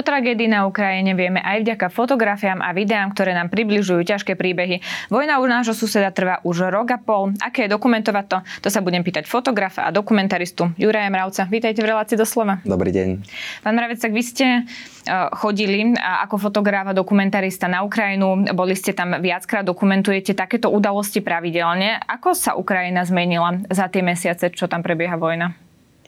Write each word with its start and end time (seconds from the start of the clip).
O 0.00 0.02
tragédii 0.02 0.48
na 0.48 0.64
Ukrajine 0.64 1.12
vieme 1.12 1.44
aj 1.44 1.60
vďaka 1.60 1.92
fotografiám 1.92 2.64
a 2.64 2.72
videám, 2.72 3.12
ktoré 3.12 3.36
nám 3.36 3.52
približujú 3.52 4.00
ťažké 4.00 4.32
príbehy. 4.32 4.80
Vojna 5.12 5.36
u 5.36 5.44
nášho 5.44 5.76
suseda 5.76 6.08
trvá 6.08 6.40
už 6.40 6.72
rok 6.72 6.88
a 6.88 6.96
pol. 6.96 7.36
Aké 7.36 7.68
je 7.68 7.76
dokumentovať 7.76 8.24
to? 8.24 8.38
To 8.64 8.68
sa 8.72 8.80
budem 8.80 9.04
pýtať 9.04 9.28
fotografa 9.28 9.84
a 9.84 9.92
dokumentaristu 9.92 10.72
Juraja 10.80 11.12
Mravca. 11.12 11.44
Vítajte 11.52 11.84
v 11.84 11.92
relácii 11.92 12.16
doslova. 12.16 12.64
Dobrý 12.64 12.96
deň. 12.96 13.08
Pán 13.60 13.76
Mravec, 13.76 14.00
tak 14.00 14.16
vy 14.16 14.24
ste 14.24 14.46
e, 14.48 14.60
chodili 15.36 15.92
ako 16.00 16.48
fotograf 16.48 16.88
a 16.88 16.96
dokumentarista 16.96 17.68
na 17.68 17.84
Ukrajinu. 17.84 18.56
Boli 18.56 18.72
ste 18.80 18.96
tam 18.96 19.20
viackrát, 19.20 19.68
dokumentujete 19.68 20.32
takéto 20.32 20.72
udalosti 20.72 21.20
pravidelne. 21.20 22.00
Ako 22.08 22.32
sa 22.32 22.56
Ukrajina 22.56 23.04
zmenila 23.04 23.60
za 23.68 23.92
tie 23.92 24.00
mesiace, 24.00 24.48
čo 24.48 24.64
tam 24.64 24.80
prebieha 24.80 25.20
vojna? 25.20 25.52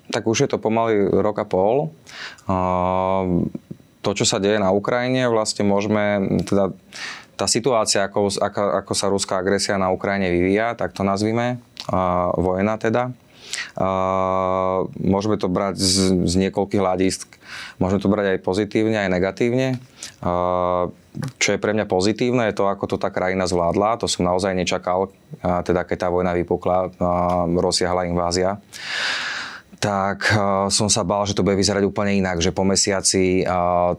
Tak 0.09 0.25
už 0.25 0.45
je 0.45 0.49
to 0.49 0.57
pomaly 0.57 1.13
rok 1.13 1.45
a 1.45 1.45
pol 1.45 1.93
to, 4.03 4.11
čo 4.19 4.27
sa 4.27 4.43
deje 4.43 4.59
na 4.59 4.75
Ukrajine, 4.75 5.31
vlastne 5.31 5.63
môžeme, 5.63 6.39
teda 6.43 6.75
tá 7.39 7.47
situácia, 7.49 8.05
ako, 8.05 8.35
ako, 8.39 8.63
ako 8.85 8.93
sa 8.93 9.07
ruská 9.09 9.39
agresia 9.41 9.81
na 9.81 9.89
Ukrajine 9.95 10.29
vyvíja, 10.29 10.75
tak 10.75 10.93
to 10.93 11.07
nazvime, 11.07 11.63
uh, 11.89 12.35
vojna 12.35 12.77
teda, 12.77 13.15
uh, 13.79 14.85
môžeme 15.01 15.39
to 15.39 15.47
brať 15.47 15.81
z, 15.81 16.27
z 16.27 16.35
niekoľkých 16.47 16.83
hľadisk. 16.83 17.41
Môžeme 17.77 18.01
to 18.01 18.13
brať 18.13 18.37
aj 18.37 18.45
pozitívne, 18.45 18.97
aj 18.97 19.13
negatívne. 19.13 19.77
Čo 21.37 21.49
je 21.53 21.61
pre 21.61 21.77
mňa 21.77 21.85
pozitívne, 21.85 22.49
je 22.49 22.57
to, 22.57 22.65
ako 22.65 22.89
to 22.89 22.97
tá 22.97 23.13
krajina 23.13 23.45
zvládla. 23.45 24.01
To 24.01 24.09
som 24.09 24.25
naozaj 24.25 24.57
nečakal, 24.57 25.13
teda 25.43 25.85
keď 25.85 26.07
tá 26.07 26.09
vojna 26.09 26.33
vypukla, 26.33 26.89
rozsiahla 27.53 28.09
invázia. 28.09 28.57
Tak 29.83 30.31
uh, 30.31 30.71
som 30.71 30.87
sa 30.87 31.03
bál, 31.03 31.27
že 31.27 31.35
to 31.35 31.43
bude 31.43 31.59
vyzerať 31.59 31.83
úplne 31.83 32.15
inak, 32.15 32.39
že 32.39 32.55
po 32.55 32.63
mesiaci 32.63 33.43
uh, 33.43 33.99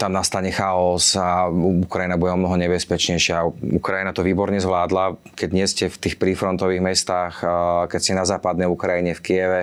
tam 0.00 0.16
nastane 0.16 0.48
chaos 0.48 1.12
a 1.20 1.52
Ukrajina 1.52 2.16
bude 2.16 2.32
o 2.32 2.40
mnoho 2.40 2.56
nebezpečnejšia. 2.56 3.44
Ukrajina 3.76 4.16
to 4.16 4.24
výborne 4.24 4.56
zvládla, 4.56 5.20
keď 5.36 5.50
nie 5.52 5.68
ste 5.68 5.92
v 5.92 6.00
tých 6.00 6.16
prífrontových 6.16 6.80
mestách, 6.80 7.44
uh, 7.44 7.84
keď 7.92 8.00
ste 8.00 8.16
na 8.16 8.24
západnej 8.24 8.72
Ukrajine 8.72 9.12
v 9.12 9.20
Kieve, 9.20 9.62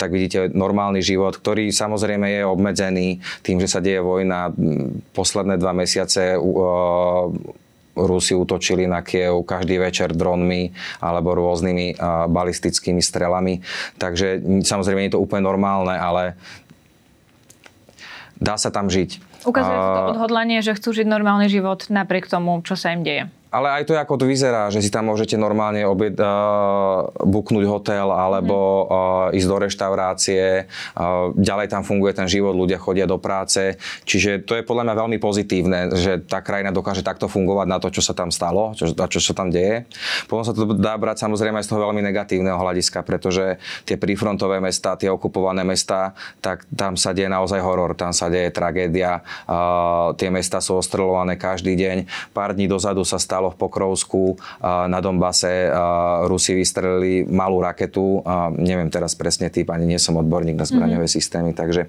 tak 0.00 0.08
vidíte 0.08 0.48
normálny 0.56 1.04
život, 1.04 1.36
ktorý 1.36 1.68
samozrejme 1.68 2.40
je 2.40 2.42
obmedzený 2.48 3.08
tým, 3.44 3.60
že 3.60 3.68
sa 3.68 3.84
deje 3.84 4.00
vojna. 4.00 4.48
Posledné 5.12 5.60
dva 5.60 5.76
mesiace 5.76 6.40
Rusi 8.06 8.38
útočili 8.38 8.86
na 8.86 9.02
Kiev 9.02 9.42
každý 9.42 9.82
večer 9.82 10.14
dronmi 10.14 10.70
alebo 11.02 11.34
rôznymi 11.34 11.98
balistickými 12.30 13.02
strelami. 13.02 13.64
Takže 13.98 14.62
samozrejme 14.62 15.08
je 15.08 15.12
to 15.18 15.22
úplne 15.22 15.42
normálne, 15.42 15.96
ale 15.96 16.38
dá 18.38 18.54
sa 18.54 18.70
tam 18.70 18.86
žiť. 18.86 19.42
Ukazuje 19.46 19.78
to 19.78 20.02
odhodlanie, 20.14 20.62
že 20.62 20.74
chcú 20.78 20.94
žiť 20.94 21.06
normálny 21.06 21.50
život 21.50 21.86
napriek 21.90 22.30
tomu, 22.30 22.62
čo 22.62 22.78
sa 22.78 22.94
im 22.94 23.02
deje 23.02 23.26
ale 23.48 23.80
aj 23.80 23.88
to, 23.88 23.96
ako 23.96 24.20
to 24.20 24.26
vyzerá, 24.28 24.68
že 24.68 24.84
si 24.84 24.92
tam 24.92 25.08
môžete 25.08 25.40
normálne 25.40 25.80
obed, 25.88 26.14
uh, 26.20 27.08
buknúť 27.24 27.64
hotel 27.64 28.12
alebo 28.12 28.56
uh, 28.56 29.36
ísť 29.36 29.48
do 29.48 29.56
reštaurácie. 29.56 30.68
Uh, 30.92 31.32
ďalej 31.32 31.72
tam 31.72 31.82
funguje 31.84 32.12
ten 32.12 32.28
život, 32.28 32.52
ľudia 32.52 32.76
chodia 32.76 33.08
do 33.08 33.16
práce. 33.16 33.80
Čiže 34.04 34.44
to 34.44 34.52
je 34.52 34.66
podľa 34.66 34.88
mňa 34.88 34.94
veľmi 35.00 35.18
pozitívne, 35.20 35.96
že 35.96 36.20
tá 36.20 36.44
krajina 36.44 36.76
dokáže 36.76 37.00
takto 37.00 37.24
fungovať 37.24 37.66
na 37.68 37.78
to, 37.80 37.88
čo 37.88 38.04
sa 38.04 38.12
tam 38.12 38.28
stalo, 38.28 38.76
čo, 38.76 38.92
čo 38.92 39.20
sa 39.20 39.32
tam 39.32 39.48
deje. 39.48 39.88
Potom 40.28 40.44
sa 40.44 40.52
to 40.52 40.68
dá 40.76 41.00
brať 41.00 41.24
samozrejme 41.24 41.56
aj 41.56 41.64
z 41.64 41.70
toho 41.72 41.88
veľmi 41.88 42.04
negatívneho 42.04 42.60
hľadiska, 42.60 43.00
pretože 43.00 43.56
tie 43.88 43.96
prífrontové 43.96 44.60
mesta, 44.60 45.00
tie 45.00 45.08
okupované 45.08 45.64
mesta, 45.64 46.12
tak 46.44 46.68
tam 46.68 47.00
sa 47.00 47.16
deje 47.16 47.32
naozaj 47.32 47.64
horor, 47.64 47.96
tam 47.96 48.12
sa 48.12 48.28
deje 48.28 48.52
tragédia. 48.52 49.24
Uh, 49.48 50.12
tie 50.20 50.28
mesta 50.28 50.60
sú 50.60 50.76
ostrelované 50.76 51.40
každý 51.40 51.72
deň. 51.78 52.04
Pár 52.36 52.52
dní 52.52 52.68
dozadu 52.68 53.06
sa 53.08 53.16
stalo 53.16 53.37
stalo 53.38 53.54
v 53.54 53.60
Pokrovsku 53.62 54.22
na 54.66 54.98
Dombase. 54.98 55.70
Rusi 56.26 56.58
vystrelili 56.58 57.22
malú 57.22 57.62
raketu, 57.62 58.26
neviem 58.58 58.90
teraz 58.90 59.14
presne 59.14 59.46
typ, 59.46 59.70
ani 59.70 59.86
nie 59.86 60.02
som 60.02 60.18
odborník 60.18 60.58
na 60.58 60.66
zbraňové 60.66 61.06
mm-hmm. 61.06 61.22
systémy, 61.22 61.54
takže 61.54 61.86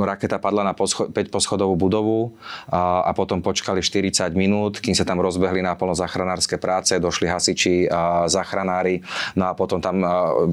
raketa 0.00 0.40
padla 0.40 0.64
na 0.64 0.72
5 0.72 1.12
poschodovú 1.28 1.76
budovu 1.76 2.32
a 2.72 3.12
potom 3.12 3.44
počkali 3.44 3.84
40 3.84 4.32
minút, 4.32 4.80
kým 4.80 4.96
sa 4.96 5.04
tam 5.04 5.20
rozbehli 5.20 5.60
naplno 5.60 5.92
zachranárske 5.92 6.56
práce, 6.56 6.96
došli 6.96 7.28
hasiči, 7.28 7.84
zachranári, 8.32 9.04
no 9.36 9.52
a 9.52 9.52
potom 9.52 9.84
tam 9.84 10.00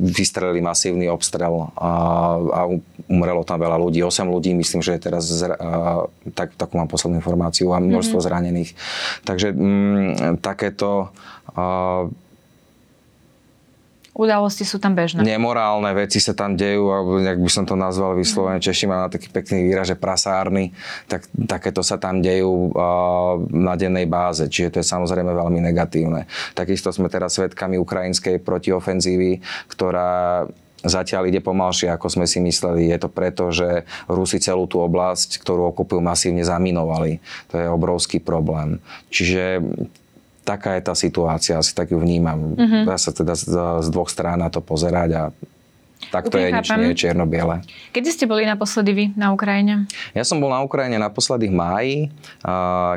vystrelili 0.03 0.59
masívny 0.59 1.07
obstrel 1.07 1.71
a 1.79 2.67
umrelo 3.07 3.47
tam 3.47 3.63
veľa 3.63 3.79
ľudí, 3.79 4.03
8 4.03 4.27
ľudí, 4.27 4.51
myslím, 4.59 4.83
že 4.83 4.99
teraz, 4.99 5.31
tak, 6.35 6.59
takú 6.59 6.75
mám 6.75 6.91
poslednú 6.91 7.23
informáciu 7.23 7.71
a 7.71 7.79
množstvo 7.79 8.19
mm-hmm. 8.19 8.27
zranených. 8.27 8.71
Takže 9.29 9.53
mm, 9.53 10.41
takéto 10.41 11.13
uh, 11.53 12.09
Udalosti 14.19 14.67
sú 14.67 14.83
tam 14.83 14.99
bežné. 14.99 15.23
Nemorálne 15.23 15.95
veci 15.95 16.19
sa 16.19 16.35
tam 16.35 16.59
dejú, 16.59 16.91
alebo 16.91 17.23
jak 17.23 17.39
by 17.39 17.47
som 17.47 17.63
to 17.63 17.79
nazval 17.79 18.19
vyslovene, 18.19 18.59
Češi 18.59 18.83
má 18.83 19.05
na 19.05 19.07
taký 19.07 19.31
pekný 19.31 19.71
výraz, 19.71 19.87
že 19.87 19.95
prasárny, 19.95 20.75
tak 21.07 21.23
takéto 21.47 21.79
sa 21.79 21.95
tam 21.95 22.19
dejú 22.19 22.75
uh, 22.75 23.39
na 23.47 23.79
dennej 23.79 24.11
báze, 24.11 24.43
čiže 24.51 24.75
to 24.75 24.77
je 24.83 24.91
samozrejme 24.91 25.31
veľmi 25.31 25.63
negatívne. 25.63 26.27
Takisto 26.51 26.91
sme 26.91 27.07
teraz 27.07 27.39
svedkami 27.39 27.79
ukrajinskej 27.79 28.43
protiofenzívy, 28.43 29.39
ktorá 29.71 30.43
zatiaľ 30.83 31.27
ide 31.27 31.43
pomalšie, 31.43 31.91
ako 31.91 32.07
sme 32.07 32.25
si 32.25 32.39
mysleli. 32.39 32.91
Je 32.91 32.97
to 32.99 33.09
preto, 33.11 33.51
že 33.51 33.83
Rusi 34.07 34.39
celú 34.39 34.65
tú 34.65 34.79
oblasť, 34.79 35.39
ktorú 35.43 35.75
okupujú, 35.75 35.99
masívne 35.99 36.43
zaminovali. 36.45 37.19
To 37.51 37.55
je 37.59 37.67
obrovský 37.67 38.23
problém. 38.23 38.79
Čiže 39.11 39.63
taká 40.47 40.79
je 40.79 40.81
tá 40.81 40.95
situácia, 40.97 41.61
asi 41.61 41.77
tak 41.77 41.93
ju 41.93 42.01
vnímam. 42.01 42.57
Mm-hmm. 42.57 42.83
Dá 42.89 42.97
sa 42.97 43.13
teda 43.13 43.37
z, 43.37 43.53
z 43.85 43.87
dvoch 43.93 44.09
strán 44.09 44.41
na 44.41 44.49
to 44.49 44.63
pozerať 44.65 45.09
a 45.13 45.23
tak 46.07 46.31
to 46.31 46.39
je, 46.39 46.47
nič 46.49 46.71
nie 46.79 46.95
je 46.95 46.97
čierno-biele. 47.05 47.59
Kedy 47.91 48.09
ste 48.09 48.25
boli 48.25 48.47
naposledy 48.47 48.91
vy 48.95 49.05
na 49.19 49.35
Ukrajine? 49.35 49.83
Ja 50.15 50.23
som 50.23 50.39
bol 50.39 50.47
na 50.47 50.63
Ukrajine 50.63 50.95
naposledy 50.95 51.51
v 51.51 51.55
máji, 51.59 51.97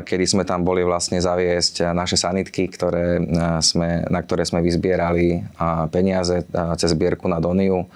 kedy 0.07 0.23
sme 0.23 0.47
tam 0.47 0.63
boli 0.63 0.81
vlastne 0.87 1.19
zaviesť 1.19 1.91
naše 1.91 2.15
sanitky, 2.15 2.71
ktoré 2.71 3.19
sme, 3.59 4.07
na 4.07 4.19
ktoré 4.23 4.47
sme 4.47 4.63
vyzbierali 4.63 5.43
peniaze 5.91 6.47
cez 6.79 6.89
zbierku 6.95 7.27
na 7.27 7.43
Doniu. 7.43 7.91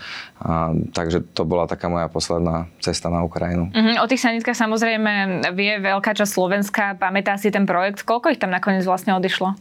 Takže 0.94 1.24
to 1.34 1.47
bola 1.47 1.66
taká 1.66 1.88
moja 1.89 2.12
posledná 2.12 2.69
cesta 2.84 3.09
na 3.09 3.25
Ukrajinu. 3.25 3.74
Uh-huh. 3.74 4.06
O 4.06 4.09
tých 4.12 4.22
sanitkách 4.22 4.59
samozrejme 4.59 5.41
vie 5.57 5.81
veľká 5.81 6.13
časť 6.13 6.29
Slovenska, 6.29 6.84
pamätá 7.00 7.39
si 7.41 7.50
ten 7.50 7.66
projekt. 7.66 8.06
Koľko 8.06 8.35
ich 8.35 8.41
tam 8.44 8.53
nakoniec 8.53 8.85
vlastne 8.85 9.18
odišlo? 9.18 9.57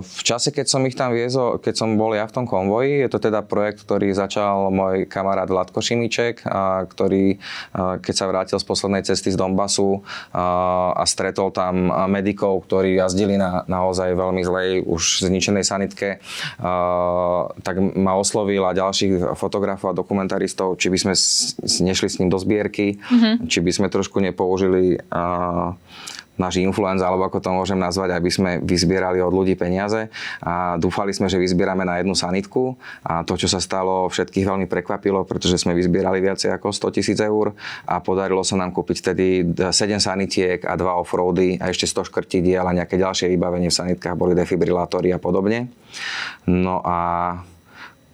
V 0.00 0.20
čase, 0.20 0.52
keď 0.52 0.68
som 0.68 0.84
ich 0.84 0.92
tam 0.92 1.16
viezol, 1.16 1.56
keď 1.56 1.74
som 1.80 1.96
bol 1.96 2.12
ja 2.12 2.28
v 2.28 2.34
tom 2.36 2.44
konvoji, 2.44 3.00
je 3.00 3.08
to 3.08 3.16
teda 3.24 3.40
projekt, 3.40 3.88
ktorý 3.88 4.12
začal 4.12 4.68
môj 4.68 5.08
kamarát 5.08 5.48
Vladko 5.48 5.80
Šimiček, 5.80 6.44
ktorý, 6.92 7.40
keď 8.04 8.14
sa 8.14 8.28
vrátil 8.28 8.60
z 8.60 8.68
poslednej 8.68 9.00
cesty 9.00 9.32
z 9.32 9.40
Donbasu 9.40 10.04
a 10.36 11.00
stretol 11.08 11.56
tam 11.56 11.88
medikov, 12.12 12.68
ktorí 12.68 13.00
jazdili 13.00 13.40
na 13.40 13.64
naozaj 13.64 14.12
veľmi 14.12 14.44
zlej, 14.44 14.84
už 14.84 15.24
zničenej 15.24 15.64
sanitke, 15.64 16.20
tak 17.64 17.74
ma 17.80 18.20
oslovil 18.20 18.68
a 18.68 18.76
ďalších 18.76 19.40
fotografov 19.40 19.96
a 19.96 19.98
dokumentaristov, 19.98 20.76
či 20.76 20.92
by 20.92 20.98
sme 21.00 21.14
nešli 21.88 22.08
s 22.12 22.18
ním 22.20 22.28
do 22.28 22.36
zbierky, 22.36 23.00
mm-hmm. 23.00 23.48
či 23.48 23.64
by 23.64 23.72
sme 23.72 23.88
trošku 23.88 24.20
nepoužili 24.20 25.00
náš 26.40 26.64
influenza, 26.64 27.04
alebo 27.04 27.28
ako 27.28 27.44
to 27.44 27.50
môžem 27.52 27.76
nazvať, 27.76 28.16
aby 28.16 28.30
sme 28.32 28.50
vyzbierali 28.64 29.20
od 29.20 29.36
ľudí 29.36 29.60
peniaze. 29.60 30.08
A 30.40 30.80
dúfali 30.80 31.12
sme, 31.12 31.28
že 31.28 31.36
vyzbierame 31.36 31.84
na 31.84 32.00
jednu 32.00 32.16
sanitku. 32.16 32.80
A 33.04 33.20
to, 33.28 33.36
čo 33.36 33.52
sa 33.52 33.60
stalo, 33.60 34.08
všetkých 34.08 34.48
veľmi 34.48 34.64
prekvapilo, 34.64 35.28
pretože 35.28 35.60
sme 35.60 35.76
vyzbierali 35.76 36.24
viacej 36.24 36.56
ako 36.56 36.72
100 36.72 36.96
tisíc 36.96 37.18
eur. 37.20 37.52
A 37.84 38.00
podarilo 38.00 38.40
sa 38.40 38.56
nám 38.56 38.72
kúpiť 38.72 39.12
tedy 39.12 39.44
7 39.44 39.70
sanitiek 40.00 40.64
a 40.64 40.80
2 40.80 41.04
offroady 41.04 41.60
a 41.60 41.68
ešte 41.68 41.84
100 41.84 42.08
škrtidiel 42.08 42.64
a 42.64 42.72
nejaké 42.72 42.96
ďalšie 42.96 43.28
vybavenie 43.36 43.68
v 43.68 43.76
sanitkách, 43.76 44.16
boli 44.16 44.32
defibrilátory 44.32 45.12
a 45.12 45.20
podobne. 45.20 45.68
No 46.48 46.80
a 46.80 46.96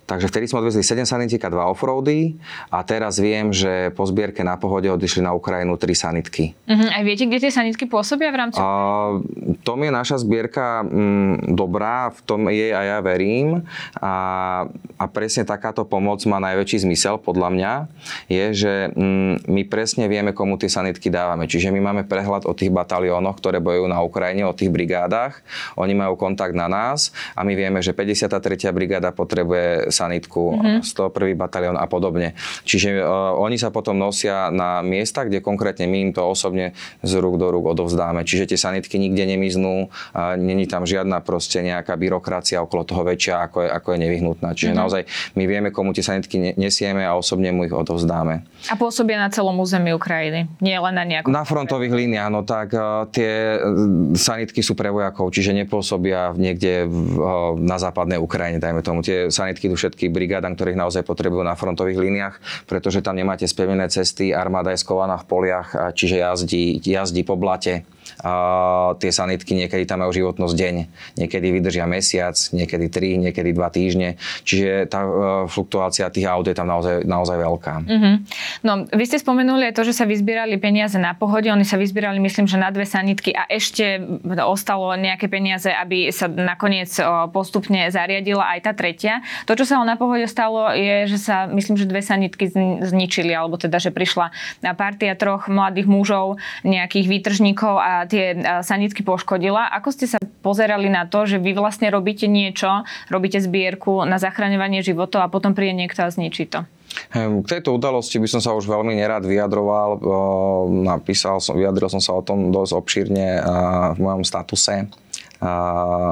Takže 0.07 0.31
vtedy 0.31 0.47
sme 0.47 0.63
odvezli 0.63 0.87
7 0.87 1.03
sanitík 1.03 1.43
a 1.43 1.51
2 1.51 1.75
offroady 1.75 2.39
a 2.71 2.87
teraz 2.87 3.19
viem, 3.19 3.51
že 3.51 3.91
po 3.99 4.07
zbierke 4.07 4.47
na 4.47 4.55
pohode 4.55 4.87
odišli 4.87 5.27
na 5.27 5.35
Ukrajinu 5.35 5.75
3 5.75 5.91
sanitky. 5.99 6.55
Uh-huh. 6.71 6.89
A 6.95 7.03
viete, 7.03 7.27
kde 7.27 7.43
tie 7.43 7.53
sanitky 7.53 7.91
pôsobia 7.91 8.31
v 8.31 8.37
rámci? 8.39 8.63
A, 8.63 9.19
tom 9.67 9.83
je 9.83 9.91
naša 9.91 10.23
zbierka 10.23 10.87
m, 10.87 11.43
dobrá, 11.59 12.15
v 12.15 12.21
tom 12.23 12.47
jej 12.47 12.71
aj 12.71 12.87
ja 12.87 12.99
verím 13.03 13.67
a, 13.99 14.15
a 14.95 15.05
presne 15.11 15.43
takáto 15.43 15.83
pomoc 15.83 16.23
má 16.31 16.39
najväčší 16.39 16.87
zmysel 16.87 17.19
podľa 17.19 17.49
mňa, 17.51 17.73
je, 18.31 18.47
že 18.55 18.73
m, 18.95 19.43
my 19.43 19.67
presne 19.67 20.07
vieme, 20.07 20.31
komu 20.31 20.55
tie 20.55 20.71
sanitky 20.71 21.11
dávame. 21.11 21.51
Čiže 21.51 21.75
my 21.75 21.83
máme 21.83 22.03
prehľad 22.07 22.47
o 22.47 22.55
tých 22.55 22.71
bataliónoch, 22.71 23.43
ktoré 23.43 23.59
bojujú 23.59 23.91
na 23.91 23.99
Ukrajine, 24.07 24.47
o 24.47 24.55
tých 24.55 24.71
brigádach. 24.71 25.43
Oni 25.75 25.99
majú 25.99 26.15
kontakt 26.15 26.55
na 26.55 26.71
nás 26.71 27.11
a 27.35 27.43
my 27.43 27.59
vieme, 27.59 27.83
že 27.83 27.91
53. 27.91 28.71
brigáda 28.71 29.11
potrebuje 29.11 29.91
sanitku, 29.97 30.61
mm-hmm. 30.61 30.85
101. 30.85 31.33
batalión 31.41 31.77
a 31.81 31.89
podobne. 31.89 32.37
Čiže 32.69 33.01
uh, 33.01 33.33
oni 33.41 33.57
sa 33.57 33.73
potom 33.73 33.97
nosia 33.97 34.53
na 34.53 34.85
miesta, 34.85 35.25
kde 35.25 35.41
konkrétne 35.41 35.89
my 35.89 35.99
im 36.05 36.11
to 36.13 36.21
osobne 36.21 36.77
z 37.01 37.13
rúk 37.17 37.41
do 37.41 37.49
rúk 37.49 37.73
odovzdáme. 37.73 38.29
Čiže 38.29 38.53
tie 38.53 38.59
sanitky 38.61 39.01
nikde 39.01 39.25
nemiznú, 39.25 39.89
uh, 39.89 40.37
není 40.37 40.69
tam 40.69 40.85
žiadna 40.85 41.25
proste 41.25 41.65
nejaká 41.65 41.97
byrokracia 41.97 42.61
okolo 42.61 42.85
toho 42.85 43.03
väčšia, 43.09 43.49
ako 43.49 43.65
je, 43.65 43.69
ako 43.73 43.89
je 43.97 43.99
nevyhnutná. 44.05 44.49
Čiže 44.53 44.77
mm-hmm. 44.77 44.83
naozaj 44.85 45.03
my 45.33 45.45
vieme, 45.49 45.69
komu 45.73 45.97
tie 45.97 46.05
sanitky 46.05 46.53
nesieme 46.61 47.03
a 47.09 47.17
osobne 47.17 47.49
mu 47.55 47.65
ich 47.65 47.73
odovzdáme. 47.73 48.45
A 48.69 48.75
pôsobia 48.77 49.17
na 49.17 49.33
celom 49.33 49.57
území 49.57 49.97
Ukrajiny, 49.97 50.51
nie 50.61 50.77
len 50.77 50.95
na 50.95 51.05
nejakom... 51.09 51.33
Na 51.33 51.49
frontových 51.49 51.95
líniách, 51.95 52.29
no 52.29 52.45
tak 52.45 52.77
uh, 52.77 53.09
tie 53.09 53.57
sanitky 54.19 54.61
sú 54.61 54.77
pre 54.77 54.93
vojakov, 54.93 55.31
čiže 55.33 55.55
nepôsobia 55.55 56.35
niekde 56.35 56.85
v, 56.85 56.97
uh, 57.17 57.55
na 57.57 57.79
západnej 57.79 58.19
Ukrajine, 58.21 58.59
dajme 58.59 58.83
tomu. 58.83 59.01
Tie 59.01 59.31
sanitky 59.31 59.71
idú 59.71 59.79
všetky 59.87 60.11
brigádam, 60.11 60.59
ktorých 60.59 60.83
naozaj 60.83 61.07
potrebujú 61.07 61.47
na 61.47 61.55
frontových 61.55 62.03
líniách, 62.03 62.35
pretože 62.67 63.07
tam 63.07 63.15
nemáte 63.15 63.47
spevnené 63.47 63.87
cesty, 63.87 64.35
armáda 64.35 64.75
je 64.75 64.83
skovaná 64.83 65.15
v 65.23 65.31
poliach, 65.31 65.95
čiže 65.95 66.19
jazdí, 66.19 66.83
jazdí 66.83 67.23
po 67.23 67.39
blate 67.39 67.87
a 68.27 68.31
tie 68.99 69.15
sanitky 69.15 69.55
niekedy 69.55 69.87
tam 69.87 70.03
majú 70.03 70.11
životnosť 70.11 70.55
deň, 70.59 70.75
niekedy 71.15 71.47
vydržia 71.55 71.87
mesiac, 71.87 72.35
niekedy 72.51 72.91
3, 72.91 73.31
niekedy 73.31 73.55
2 73.55 73.63
týždne, 73.71 74.19
čiže 74.43 74.91
tá 74.91 75.07
e, 75.07 75.11
fluktuácia 75.47 76.11
tých 76.11 76.27
aut 76.27 76.43
je 76.51 76.57
tam 76.59 76.67
naozaj, 76.67 77.07
naozaj 77.07 77.37
veľká. 77.39 77.75
Mm-hmm. 77.87 78.15
No, 78.67 78.83
vy 78.91 79.05
ste 79.07 79.23
spomenuli 79.23 79.71
aj 79.71 79.75
to, 79.79 79.87
že 79.87 79.95
sa 79.95 80.05
vyzbierali 80.11 80.59
peniaze 80.59 80.99
na 80.99 81.15
pohode, 81.15 81.47
oni 81.47 81.63
sa 81.63 81.79
vyzbierali 81.79 82.19
myslím, 82.19 82.51
že 82.51 82.59
na 82.59 82.75
dve 82.75 82.83
sanitky 82.83 83.31
a 83.31 83.47
ešte 83.47 84.03
ostalo 84.43 84.91
nejaké 84.99 85.31
peniaze, 85.31 85.71
aby 85.71 86.11
sa 86.11 86.27
nakoniec 86.27 86.91
postupne 87.31 87.87
zariadila 87.93 88.59
aj 88.59 88.61
tá 88.67 88.73
tretia. 88.75 89.23
To, 89.47 89.55
čo 89.55 89.63
sa 89.63 89.79
na 89.87 89.95
pohode 89.95 90.27
stalo, 90.27 90.75
je, 90.75 91.07
že 91.07 91.19
sa 91.23 91.47
myslím, 91.47 91.79
že 91.79 91.87
dve 91.87 92.03
sanitky 92.03 92.51
zničili, 92.83 93.31
alebo 93.31 93.55
teda, 93.61 93.79
že 93.79 93.95
prišla 93.95 94.35
partia 94.75 95.15
troch 95.15 95.47
mladých 95.47 95.87
mužov, 95.87 96.41
nejakých 96.67 97.07
výtržníkov 97.07 97.75
a 97.79 98.09
tie 98.17 98.41
sanitky 98.65 99.05
poškodila. 99.05 99.69
Ako 99.77 99.93
ste 99.93 100.09
sa 100.09 100.17
pozerali 100.41 100.89
na 100.89 101.05
to, 101.05 101.29
že 101.29 101.37
vy 101.37 101.53
vlastne 101.53 101.93
robíte 101.93 102.25
niečo, 102.25 102.89
robíte 103.13 103.37
zbierku 103.37 104.09
na 104.09 104.17
zachraňovanie 104.17 104.81
životov 104.81 105.21
a 105.21 105.29
potom 105.29 105.53
príde 105.53 105.77
niekto 105.77 106.01
a 106.01 106.09
zničí 106.09 106.49
to? 106.49 106.65
K 107.13 107.45
tejto 107.45 107.77
udalosti 107.77 108.17
by 108.17 108.25
som 108.25 108.41
sa 108.41 108.57
už 108.57 108.65
veľmi 108.73 108.97
nerad 108.97 109.21
vyjadroval. 109.21 110.01
Napísal 110.89 111.45
som, 111.45 111.53
vyjadril 111.61 111.93
som 111.93 112.01
sa 112.01 112.17
o 112.17 112.25
tom 112.25 112.49
dosť 112.49 112.73
obšírne 112.73 113.27
v 113.93 113.99
mojom 114.01 114.25
statuse 114.25 114.89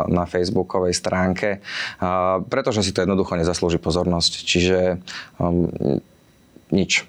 na 0.04 0.24
facebookovej 0.28 0.92
stránke, 0.92 1.64
pretože 2.52 2.84
si 2.84 2.92
to 2.92 3.00
jednoducho 3.00 3.32
nezaslúži 3.40 3.80
pozornosť. 3.80 4.32
Čiže 4.44 5.00
um, 5.40 5.72
nič. 6.68 7.08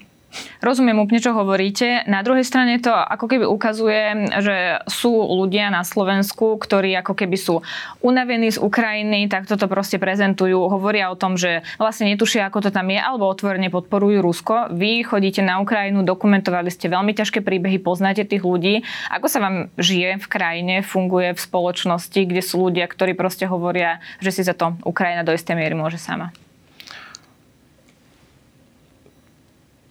Rozumiem 0.59 0.97
úplne, 1.01 1.21
čo 1.21 1.35
hovoríte. 1.35 2.03
Na 2.05 2.21
druhej 2.21 2.45
strane 2.47 2.77
to 2.81 2.91
ako 2.91 3.25
keby 3.27 3.45
ukazuje, 3.45 4.29
že 4.41 4.79
sú 4.89 5.11
ľudia 5.11 5.73
na 5.73 5.83
Slovensku, 5.83 6.57
ktorí 6.61 6.93
ako 6.99 7.13
keby 7.13 7.37
sú 7.37 7.61
unavení 8.01 8.51
z 8.51 8.61
Ukrajiny, 8.61 9.27
tak 9.27 9.49
toto 9.49 9.65
proste 9.67 9.99
prezentujú, 9.99 10.69
hovoria 10.69 11.09
o 11.09 11.19
tom, 11.19 11.35
že 11.35 11.65
vlastne 11.81 12.09
netušia, 12.11 12.47
ako 12.47 12.67
to 12.67 12.69
tam 12.69 12.91
je, 12.93 12.99
alebo 13.01 13.27
otvorene 13.27 13.73
podporujú 13.73 14.21
Rusko. 14.21 14.71
Vy 14.75 15.03
chodíte 15.05 15.41
na 15.41 15.59
Ukrajinu, 15.59 16.05
dokumentovali 16.05 16.69
ste 16.69 16.91
veľmi 16.91 17.17
ťažké 17.17 17.41
príbehy, 17.41 17.81
poznáte 17.81 18.23
tých 18.27 18.45
ľudí. 18.45 18.85
Ako 19.11 19.27
sa 19.27 19.41
vám 19.41 19.73
žije 19.77 20.21
v 20.21 20.27
krajine, 20.29 20.75
funguje 20.85 21.33
v 21.33 21.39
spoločnosti, 21.39 22.19
kde 22.19 22.41
sú 22.45 22.69
ľudia, 22.69 22.85
ktorí 22.85 23.17
proste 23.17 23.49
hovoria, 23.49 23.99
že 24.21 24.31
si 24.31 24.41
za 24.45 24.53
to 24.53 24.77
Ukrajina 24.85 25.25
do 25.25 25.33
istej 25.33 25.57
miery 25.57 25.73
môže 25.73 25.97
sama? 25.97 26.31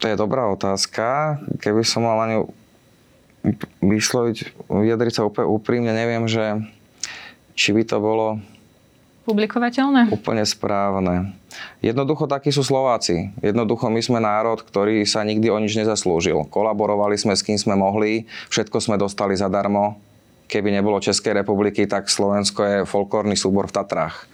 To 0.04 0.12
je 0.12 0.20
dobrá 0.20 0.52
otázka. 0.52 1.40
Keby 1.64 1.80
som 1.80 2.04
mal 2.04 2.20
na 2.20 2.26
ňu 2.28 2.40
vysloviť, 3.80 4.68
vyjadriť 4.68 5.12
sa 5.16 5.24
úplne 5.24 5.48
úprimne, 5.48 5.96
neviem, 5.96 6.28
že 6.28 6.60
či 7.56 7.72
by 7.72 7.88
to 7.88 8.04
bolo 8.04 8.36
publikovateľné? 9.24 10.12
Úplne 10.12 10.44
správne. 10.44 11.32
Jednoducho 11.80 12.28
takí 12.28 12.52
sú 12.52 12.60
Slováci. 12.60 13.32
Jednoducho 13.40 13.88
my 13.88 14.04
sme 14.04 14.20
národ, 14.20 14.60
ktorý 14.60 15.08
sa 15.08 15.24
nikdy 15.24 15.48
o 15.48 15.56
nič 15.56 15.72
nezaslúžil. 15.72 16.52
Kolaborovali 16.52 17.16
sme 17.16 17.32
s 17.32 17.40
kým 17.40 17.56
sme 17.56 17.72
mohli, 17.72 18.28
všetko 18.52 18.84
sme 18.84 19.00
dostali 19.00 19.32
zadarmo. 19.32 19.96
Keby 20.52 20.68
nebolo 20.68 21.00
Českej 21.00 21.40
republiky, 21.40 21.88
tak 21.88 22.12
Slovensko 22.12 22.60
je 22.60 22.78
folklórny 22.84 23.40
súbor 23.40 23.72
v 23.72 23.80
Tatrách. 23.80 24.28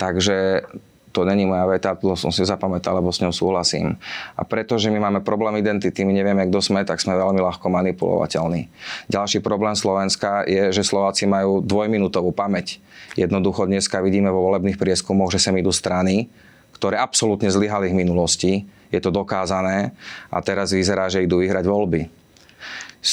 Takže 0.00 0.64
to 1.12 1.28
není 1.28 1.44
moja 1.44 1.68
veta, 1.68 1.92
to 1.92 2.16
som 2.16 2.32
si 2.32 2.42
zapamätal, 2.42 2.96
lebo 2.96 3.12
s 3.12 3.20
ňou 3.20 3.30
súhlasím. 3.30 4.00
A 4.32 4.42
pretože 4.48 4.88
my 4.88 4.96
máme 4.96 5.20
problém 5.20 5.60
identity, 5.60 6.08
my 6.08 6.16
nevieme, 6.16 6.48
kto 6.48 6.58
sme, 6.64 6.80
tak 6.88 6.98
sme 7.04 7.12
veľmi 7.14 7.38
ľahko 7.44 7.68
manipulovateľní. 7.68 8.72
Ďalší 9.12 9.44
problém 9.44 9.76
Slovenska 9.76 10.48
je, 10.48 10.72
že 10.72 10.82
Slováci 10.82 11.28
majú 11.28 11.60
dvojminútovú 11.60 12.32
pamäť. 12.32 12.80
Jednoducho 13.14 13.68
dneska 13.68 14.00
vidíme 14.00 14.32
vo 14.32 14.48
volebných 14.48 14.80
prieskumoch, 14.80 15.28
že 15.28 15.38
sem 15.38 15.54
idú 15.60 15.68
strany, 15.70 16.32
ktoré 16.72 16.96
absolútne 16.96 17.52
zlyhali 17.52 17.92
v 17.92 17.98
minulosti, 18.00 18.64
je 18.88 19.00
to 19.00 19.12
dokázané 19.12 19.92
a 20.32 20.40
teraz 20.40 20.72
vyzerá, 20.72 21.12
že 21.12 21.24
idú 21.24 21.44
vyhrať 21.44 21.64
voľby 21.68 22.21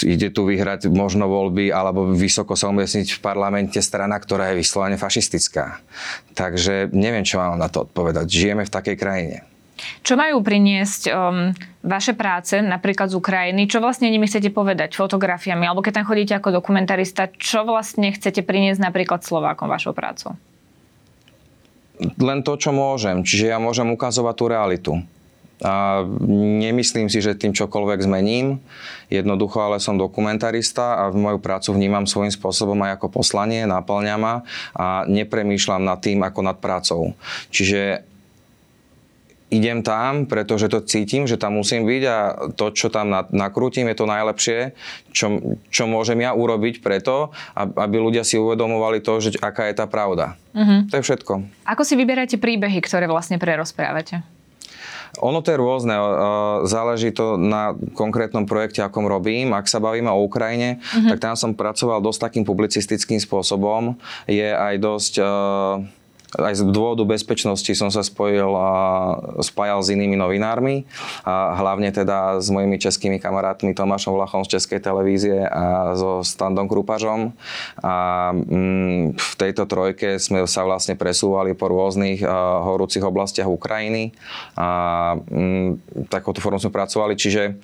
ide 0.06 0.30
tu 0.30 0.46
vyhrať 0.46 0.86
možno 0.94 1.26
voľby 1.26 1.74
alebo 1.74 2.14
vysoko 2.14 2.54
sa 2.54 2.70
umiestniť 2.70 3.18
v 3.18 3.24
parlamente 3.24 3.82
strana, 3.82 4.22
ktorá 4.22 4.54
je 4.54 4.62
vyslovene 4.62 5.02
fašistická. 5.02 5.82
Takže 6.38 6.94
neviem, 6.94 7.26
čo 7.26 7.42
mám 7.42 7.58
na 7.58 7.68
to 7.68 7.90
odpovedať. 7.90 8.30
Žijeme 8.30 8.64
v 8.70 8.74
takej 8.74 8.96
krajine. 8.96 9.38
Čo 10.04 10.20
majú 10.20 10.44
priniesť 10.44 11.08
um, 11.08 11.56
vaše 11.88 12.12
práce, 12.12 12.60
napríklad 12.60 13.08
z 13.10 13.16
Ukrajiny? 13.16 13.64
Čo 13.72 13.80
vlastne 13.80 14.12
nimi 14.12 14.28
chcete 14.28 14.52
povedať 14.52 14.96
fotografiami? 14.96 15.64
Alebo 15.64 15.80
keď 15.80 16.04
tam 16.04 16.06
chodíte 16.08 16.36
ako 16.36 16.60
dokumentarista, 16.60 17.32
čo 17.40 17.64
vlastne 17.64 18.12
chcete 18.12 18.44
priniesť 18.44 18.84
napríklad 18.84 19.24
Slovákom 19.24 19.72
vašou 19.72 19.96
prácou? 19.96 20.36
Len 22.00 22.44
to, 22.44 22.56
čo 22.56 22.72
môžem. 22.72 23.24
Čiže 23.24 23.56
ja 23.56 23.58
môžem 23.60 23.88
ukazovať 23.92 24.36
tú 24.36 24.46
realitu. 24.48 24.92
A 25.60 26.08
nemyslím 26.64 27.12
si, 27.12 27.20
že 27.20 27.36
tým 27.36 27.52
čokoľvek 27.52 28.00
zmením. 28.08 28.64
Jednoducho, 29.12 29.60
ale 29.60 29.84
som 29.84 30.00
dokumentarista 30.00 30.96
a 30.96 31.04
moju 31.12 31.42
prácu 31.44 31.76
vnímam 31.76 32.08
svojím 32.08 32.32
spôsobom 32.32 32.80
aj 32.88 32.96
ako 32.96 33.20
poslanie, 33.20 33.68
naplňa 33.68 34.16
ma 34.16 34.48
a 34.72 35.04
nepremýšľam 35.10 35.84
nad 35.84 36.00
tým 36.00 36.24
ako 36.24 36.40
nad 36.46 36.58
prácou. 36.62 37.12
Čiže 37.52 38.08
idem 39.50 39.82
tam, 39.82 40.30
pretože 40.30 40.70
to 40.70 40.80
cítim, 40.86 41.26
že 41.26 41.36
tam 41.36 41.58
musím 41.58 41.84
byť 41.84 42.04
a 42.06 42.18
to, 42.54 42.70
čo 42.70 42.94
tam 42.94 43.12
nakrútim, 43.34 43.90
je 43.90 43.98
to 43.98 44.06
najlepšie, 44.06 44.78
čo, 45.10 45.58
čo 45.74 45.90
môžem 45.90 46.22
ja 46.22 46.38
urobiť 46.38 46.86
preto, 46.86 47.34
aby 47.58 47.98
ľudia 47.98 48.22
si 48.22 48.38
uvedomovali 48.38 49.02
to, 49.02 49.18
že 49.20 49.42
aká 49.42 49.68
je 49.68 49.76
tá 49.76 49.90
pravda. 49.90 50.38
Uh-huh. 50.54 50.86
To 50.94 51.02
je 51.02 51.04
všetko. 51.04 51.34
Ako 51.66 51.82
si 51.82 51.98
vyberáte 51.98 52.38
príbehy, 52.38 52.80
ktoré 52.86 53.10
vlastne 53.10 53.42
prerozprávate? 53.42 54.22
Ono 55.20 55.42
to 55.42 55.50
je 55.50 55.58
rôzne, 55.58 55.96
záleží 56.70 57.10
to 57.10 57.36
na 57.36 57.74
konkrétnom 57.98 58.46
projekte, 58.46 58.86
akom 58.86 59.10
robím. 59.10 59.58
Ak 59.58 59.66
sa 59.66 59.82
bavíme 59.82 60.14
o 60.14 60.22
Ukrajine, 60.22 60.78
uh-huh. 60.78 61.10
tak 61.16 61.20
tam 61.20 61.36
som 61.36 61.58
pracoval 61.58 62.00
dosť 62.06 62.30
takým 62.30 62.46
publicistickým 62.46 63.18
spôsobom. 63.18 63.98
Je 64.30 64.54
aj 64.54 64.76
dosť 64.78 65.14
aj 66.38 66.62
z 66.62 66.64
dôvodu 66.70 67.02
bezpečnosti 67.10 67.74
som 67.74 67.90
sa 67.90 68.06
spojil 68.06 68.54
a 68.54 68.70
spájal 69.42 69.82
s 69.82 69.90
inými 69.90 70.14
novinármi 70.14 70.86
a 71.26 71.58
hlavne 71.58 71.90
teda 71.90 72.38
s 72.38 72.54
mojimi 72.54 72.78
českými 72.78 73.18
kamarátmi 73.18 73.74
Tomášom 73.74 74.14
Vlachom 74.14 74.46
z 74.46 74.60
Českej 74.60 74.78
televízie 74.78 75.50
a 75.50 75.98
so 75.98 76.22
Standom 76.22 76.70
Krupažom. 76.70 77.34
A 77.82 78.30
mm, 78.38 79.18
v 79.18 79.34
tejto 79.42 79.66
trojke 79.66 80.22
sme 80.22 80.46
sa 80.46 80.62
vlastne 80.62 80.94
presúvali 80.94 81.58
po 81.58 81.66
rôznych 81.66 82.22
horúcich 82.66 83.02
oblastiach 83.02 83.50
Ukrajiny 83.50 84.14
a 84.54 84.70
mm, 85.18 86.06
takouto 86.14 86.46
formou 86.46 86.62
sme 86.62 86.70
pracovali, 86.70 87.18
čiže 87.18 87.58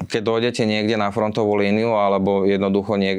keď 0.00 0.22
dojdete 0.24 0.62
niekde 0.64 0.96
na 0.96 1.12
frontovú 1.12 1.60
líniu 1.60 1.92
alebo 1.92 2.48
jednoducho 2.48 2.96
nie, 2.96 3.12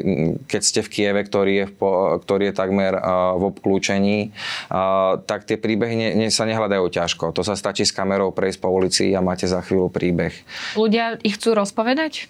keď 0.49 0.61
ste 0.65 0.79
v 0.81 0.89
Kieve, 0.89 1.21
ktorý 1.21 1.53
je, 1.53 1.65
v, 1.69 1.79
ktorý 2.25 2.43
je 2.49 2.55
takmer 2.57 2.97
v 3.37 3.43
obklúčení 3.53 4.00
riešení, 4.01 4.33
tak 5.29 5.45
tie 5.45 5.57
príbehy 5.57 5.95
ne, 5.95 6.09
ne, 6.17 6.27
sa 6.33 6.49
nehľadajú 6.49 6.85
ťažko. 6.89 7.31
To 7.37 7.41
sa 7.45 7.53
stačí 7.53 7.85
s 7.85 7.93
kamerou 7.93 8.33
prejsť 8.33 8.59
po 8.59 8.69
ulici 8.73 9.13
a 9.13 9.21
máte 9.21 9.45
za 9.45 9.61
chvíľu 9.61 9.93
príbeh. 9.93 10.33
Ľudia 10.73 11.21
ich 11.21 11.37
chcú 11.37 11.53
rozpovedať? 11.53 12.27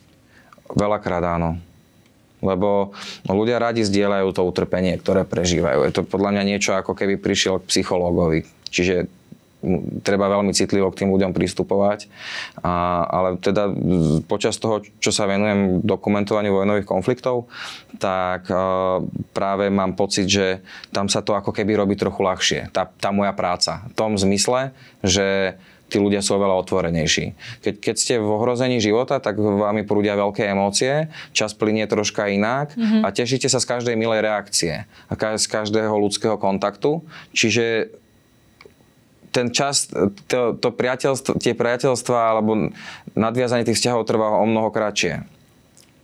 Veľakrát 0.75 1.23
áno 1.23 1.59
lebo 2.41 2.89
ľudia 3.29 3.61
radi 3.61 3.85
zdieľajú 3.85 4.33
to 4.33 4.41
utrpenie, 4.41 4.97
ktoré 4.97 5.29
prežívajú. 5.29 5.85
Je 5.85 5.93
to 5.93 6.01
podľa 6.01 6.33
mňa 6.33 6.43
niečo, 6.49 6.73
ako 6.73 6.97
keby 6.97 7.21
prišiel 7.21 7.61
k 7.61 7.69
psychológovi. 7.69 8.49
Čiže 8.65 9.05
treba 10.01 10.25
veľmi 10.27 10.51
citlivo 10.51 10.89
k 10.89 11.05
tým 11.05 11.09
ľuďom 11.13 11.31
pristupovať. 11.31 12.09
A, 12.65 13.05
ale 13.05 13.37
teda 13.37 13.69
počas 14.25 14.57
toho, 14.57 14.81
čo 14.97 15.13
sa 15.13 15.29
venujem 15.29 15.85
dokumentovaniu 15.85 16.51
vojnových 16.51 16.89
konfliktov, 16.89 17.45
tak 18.01 18.49
a, 18.49 19.01
práve 19.31 19.69
mám 19.69 19.93
pocit, 19.93 20.25
že 20.25 20.65
tam 20.89 21.07
sa 21.07 21.21
to 21.21 21.37
ako 21.37 21.53
keby 21.53 21.77
robí 21.77 21.93
trochu 21.93 22.21
ľahšie. 22.25 22.59
Tá, 22.73 22.89
tá 22.89 23.13
moja 23.13 23.31
práca. 23.31 23.85
V 23.89 23.93
tom 23.93 24.17
zmysle, 24.17 24.73
že 25.05 25.57
tí 25.91 25.99
ľudia 25.99 26.23
sú 26.23 26.39
oveľa 26.39 26.55
otvorenejší. 26.63 27.35
Keď, 27.59 27.73
keď 27.83 27.95
ste 27.99 28.15
v 28.15 28.31
ohrození 28.31 28.79
života, 28.79 29.19
tak 29.19 29.35
vám 29.35 29.83
prúdia 29.83 30.15
veľké 30.15 30.47
emócie, 30.47 31.11
čas 31.35 31.51
plinie 31.51 31.83
troška 31.83 32.31
inak 32.31 32.71
mm-hmm. 32.79 33.03
a 33.03 33.11
tešíte 33.11 33.51
sa 33.51 33.59
z 33.59 33.67
každej 33.67 33.99
milej 33.99 34.23
reakcie 34.23 34.87
a 35.11 35.13
z 35.35 35.45
každého 35.51 35.91
ľudského 35.91 36.39
kontaktu. 36.39 37.03
Čiže 37.35 37.91
ten 39.31 39.49
čas, 39.55 39.87
to, 40.27 40.55
to 40.59 40.69
priateľstvo, 40.75 41.39
tie 41.39 41.55
priateľstva 41.55 42.19
alebo 42.35 42.75
nadviazanie 43.15 43.63
tých 43.63 43.79
vzťahov 43.79 44.03
trvá 44.03 44.37
o 44.37 44.45
mnoho 44.45 44.69
kratšie. 44.69 45.23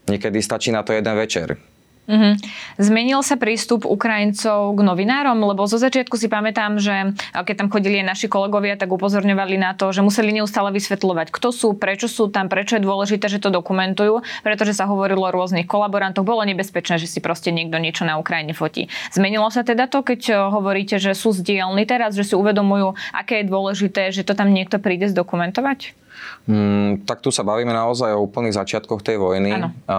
Niekedy 0.08 0.40
stačí 0.40 0.72
na 0.72 0.88
to 0.88 0.96
jeden 0.96 1.12
večer, 1.20 1.60
Mm-hmm. 2.08 2.34
Zmenil 2.80 3.20
sa 3.20 3.36
prístup 3.36 3.84
Ukrajincov 3.84 4.72
k 4.74 4.80
novinárom? 4.80 5.44
Lebo 5.44 5.68
zo 5.68 5.76
začiatku 5.76 6.16
si 6.16 6.32
pamätám, 6.32 6.80
že 6.80 7.12
keď 7.36 7.56
tam 7.60 7.68
chodili 7.68 8.00
aj 8.00 8.16
naši 8.16 8.28
kolegovia, 8.32 8.80
tak 8.80 8.88
upozorňovali 8.88 9.60
na 9.60 9.76
to, 9.76 9.92
že 9.92 10.00
museli 10.00 10.32
neustále 10.32 10.72
vysvetľovať, 10.72 11.36
kto 11.36 11.52
sú, 11.52 11.76
prečo 11.76 12.08
sú 12.08 12.32
tam, 12.32 12.48
prečo 12.48 12.80
je 12.80 12.88
dôležité, 12.88 13.28
že 13.28 13.44
to 13.44 13.52
dokumentujú, 13.52 14.24
pretože 14.40 14.72
sa 14.72 14.88
hovorilo 14.88 15.28
o 15.28 15.36
rôznych 15.36 15.68
kolaborantoch. 15.68 16.24
Bolo 16.24 16.48
nebezpečné, 16.48 16.96
že 16.96 17.12
si 17.12 17.20
proste 17.20 17.52
niekto 17.52 17.76
niečo 17.76 18.08
na 18.08 18.16
Ukrajine 18.16 18.56
fotí. 18.56 18.88
Zmenilo 19.12 19.52
sa 19.52 19.68
teda 19.68 19.92
to, 19.92 20.00
keď 20.00 20.48
hovoríte, 20.48 21.04
že 21.04 21.12
sú 21.12 21.36
zdielni 21.36 21.84
teraz, 21.84 22.16
že 22.16 22.24
si 22.24 22.40
uvedomujú, 22.40 22.96
aké 23.12 23.44
je 23.44 23.52
dôležité, 23.52 24.16
že 24.16 24.24
to 24.24 24.32
tam 24.32 24.56
niekto 24.56 24.80
príde 24.80 25.12
zdokumentovať? 25.12 26.08
Mm, 26.48 27.06
tak 27.06 27.22
tu 27.22 27.30
sa 27.30 27.46
bavíme 27.46 27.70
naozaj 27.76 28.16
o 28.16 28.24
úplných 28.26 28.56
začiatkoch 28.56 29.06
tej 29.06 29.20
vojny. 29.22 29.54
Áno. 29.54 29.70
A 29.86 29.98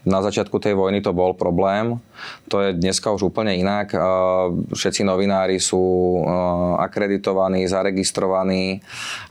na 0.00 0.24
začiatku 0.24 0.56
tej 0.56 0.72
vojny 0.72 1.04
to 1.04 1.12
bol 1.12 1.36
problém. 1.36 2.00
To 2.48 2.60
je 2.60 2.76
dneska 2.76 3.12
už 3.12 3.32
úplne 3.32 3.56
inak. 3.56 3.92
Všetci 4.72 5.04
novinári 5.04 5.60
sú 5.60 5.80
akreditovaní, 6.80 7.68
zaregistrovaní 7.68 8.80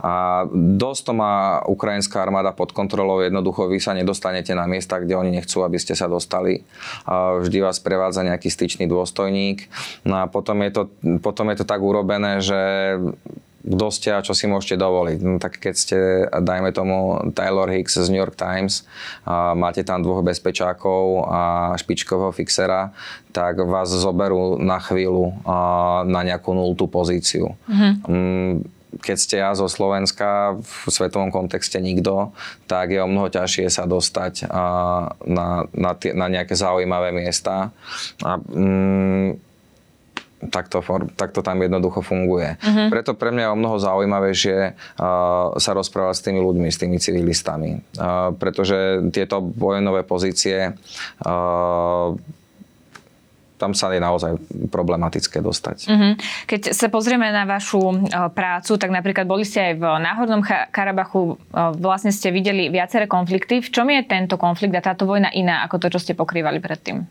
a 0.01 0.45
dosť 0.53 1.01
to 1.09 1.13
má 1.17 1.61
ukrajinská 1.65 2.21
armáda 2.21 2.53
pod 2.53 2.73
kontrolou. 2.73 3.21
Jednoducho 3.21 3.65
vy 3.65 3.81
sa 3.81 3.97
nedostanete 3.97 4.53
na 4.53 4.69
miesta, 4.69 5.01
kde 5.01 5.17
oni 5.17 5.41
nechcú, 5.41 5.65
aby 5.65 5.81
ste 5.81 5.97
sa 5.97 6.05
dostali. 6.05 6.61
Vždy 7.09 7.57
vás 7.65 7.81
prevádza 7.81 8.21
nejaký 8.25 8.49
styčný 8.53 8.85
dôstojník. 8.85 9.65
No 10.05 10.21
a 10.21 10.29
potom 10.29 10.61
je 10.65 10.71
to, 10.73 10.83
potom 11.21 11.49
je 11.49 11.61
to 11.61 11.65
tak 11.65 11.81
urobené, 11.81 12.45
že 12.45 12.61
kto 13.63 13.87
ste 13.91 14.09
a 14.15 14.23
čo 14.23 14.31
si 14.31 14.47
môžete 14.47 14.79
dovoliť. 14.79 15.19
No, 15.19 15.35
tak 15.37 15.59
keď 15.59 15.75
ste, 15.75 15.97
dajme 16.31 16.71
tomu, 16.71 17.19
Taylor 17.35 17.67
Hicks 17.67 17.99
z 17.99 18.07
New 18.07 18.21
York 18.21 18.39
Times, 18.39 18.87
a 19.27 19.51
máte 19.55 19.83
tam 19.83 20.03
dvoch 20.03 20.23
bezpečákov 20.23 21.27
a 21.27 21.41
špičkového 21.75 22.31
fixera, 22.31 22.95
tak 23.35 23.61
vás 23.61 23.91
zoberú 23.91 24.57
na 24.57 24.79
chvíľu 24.79 25.35
a, 25.43 26.01
na 26.07 26.23
nejakú 26.23 26.55
nultú 26.55 26.87
pozíciu. 26.87 27.55
Mm-hmm 27.67 28.79
keď 28.97 29.17
ste 29.21 29.35
ja 29.37 29.53
zo 29.53 29.69
Slovenska 29.69 30.57
v 30.57 30.89
svetovom 30.89 31.29
kontexte 31.29 31.77
nikto, 31.77 32.33
tak 32.65 32.89
je 32.89 32.99
o 32.99 33.05
mnoho 33.05 33.29
ťažšie 33.29 33.69
sa 33.69 33.85
dostať 33.85 34.49
na, 35.29 35.69
na, 35.69 35.91
tie, 35.93 36.17
na 36.17 36.25
nejaké 36.25 36.57
zaujímavé 36.57 37.13
miesta. 37.13 37.69
A, 38.25 38.41
mm, 38.41 39.48
tak 40.47 40.71
to, 40.71 40.79
tak 41.19 41.35
to 41.35 41.43
tam 41.43 41.59
jednoducho 41.59 41.99
funguje. 41.99 42.55
Uh-huh. 42.63 42.87
Preto 42.87 43.11
pre 43.11 43.35
mňa 43.35 43.43
je 43.43 43.53
o 43.53 43.59
mnoho 43.59 43.75
zaujímavejšie 43.75 44.57
uh, 44.71 45.51
sa 45.59 45.71
rozprávať 45.75 46.15
s 46.15 46.23
tými 46.23 46.39
ľuďmi, 46.39 46.67
s 46.71 46.79
tými 46.79 46.97
civilistami. 46.97 47.83
Uh, 47.99 48.31
pretože 48.39 49.03
tieto 49.11 49.43
vojnové 49.43 50.07
pozície 50.07 50.71
uh, 50.71 52.15
tam 53.59 53.75
sa 53.75 53.91
je 53.91 53.99
naozaj 53.99 54.39
problematické 54.71 55.43
dostať. 55.43 55.77
Uh-huh. 55.91 56.15
Keď 56.47 56.71
sa 56.71 56.87
pozrieme 56.87 57.27
na 57.27 57.43
vašu 57.43 57.83
uh, 57.83 58.31
prácu, 58.31 58.79
tak 58.79 58.95
napríklad 58.95 59.27
boli 59.27 59.43
ste 59.43 59.59
aj 59.59 59.73
v 59.75 59.83
Náhornom 59.83 60.39
Karabachu, 60.71 61.35
uh, 61.35 61.75
vlastne 61.75 62.15
ste 62.15 62.31
videli 62.31 62.71
viaceré 62.71 63.11
konflikty. 63.11 63.59
V 63.59 63.67
čom 63.67 63.91
je 63.91 64.07
tento 64.07 64.39
konflikt 64.39 64.71
a 64.79 64.79
táto 64.79 65.03
vojna 65.03 65.27
iná 65.35 65.67
ako 65.67 65.75
to, 65.83 65.87
čo 65.91 65.99
ste 65.99 66.15
pokrývali 66.15 66.63
predtým? 66.63 67.03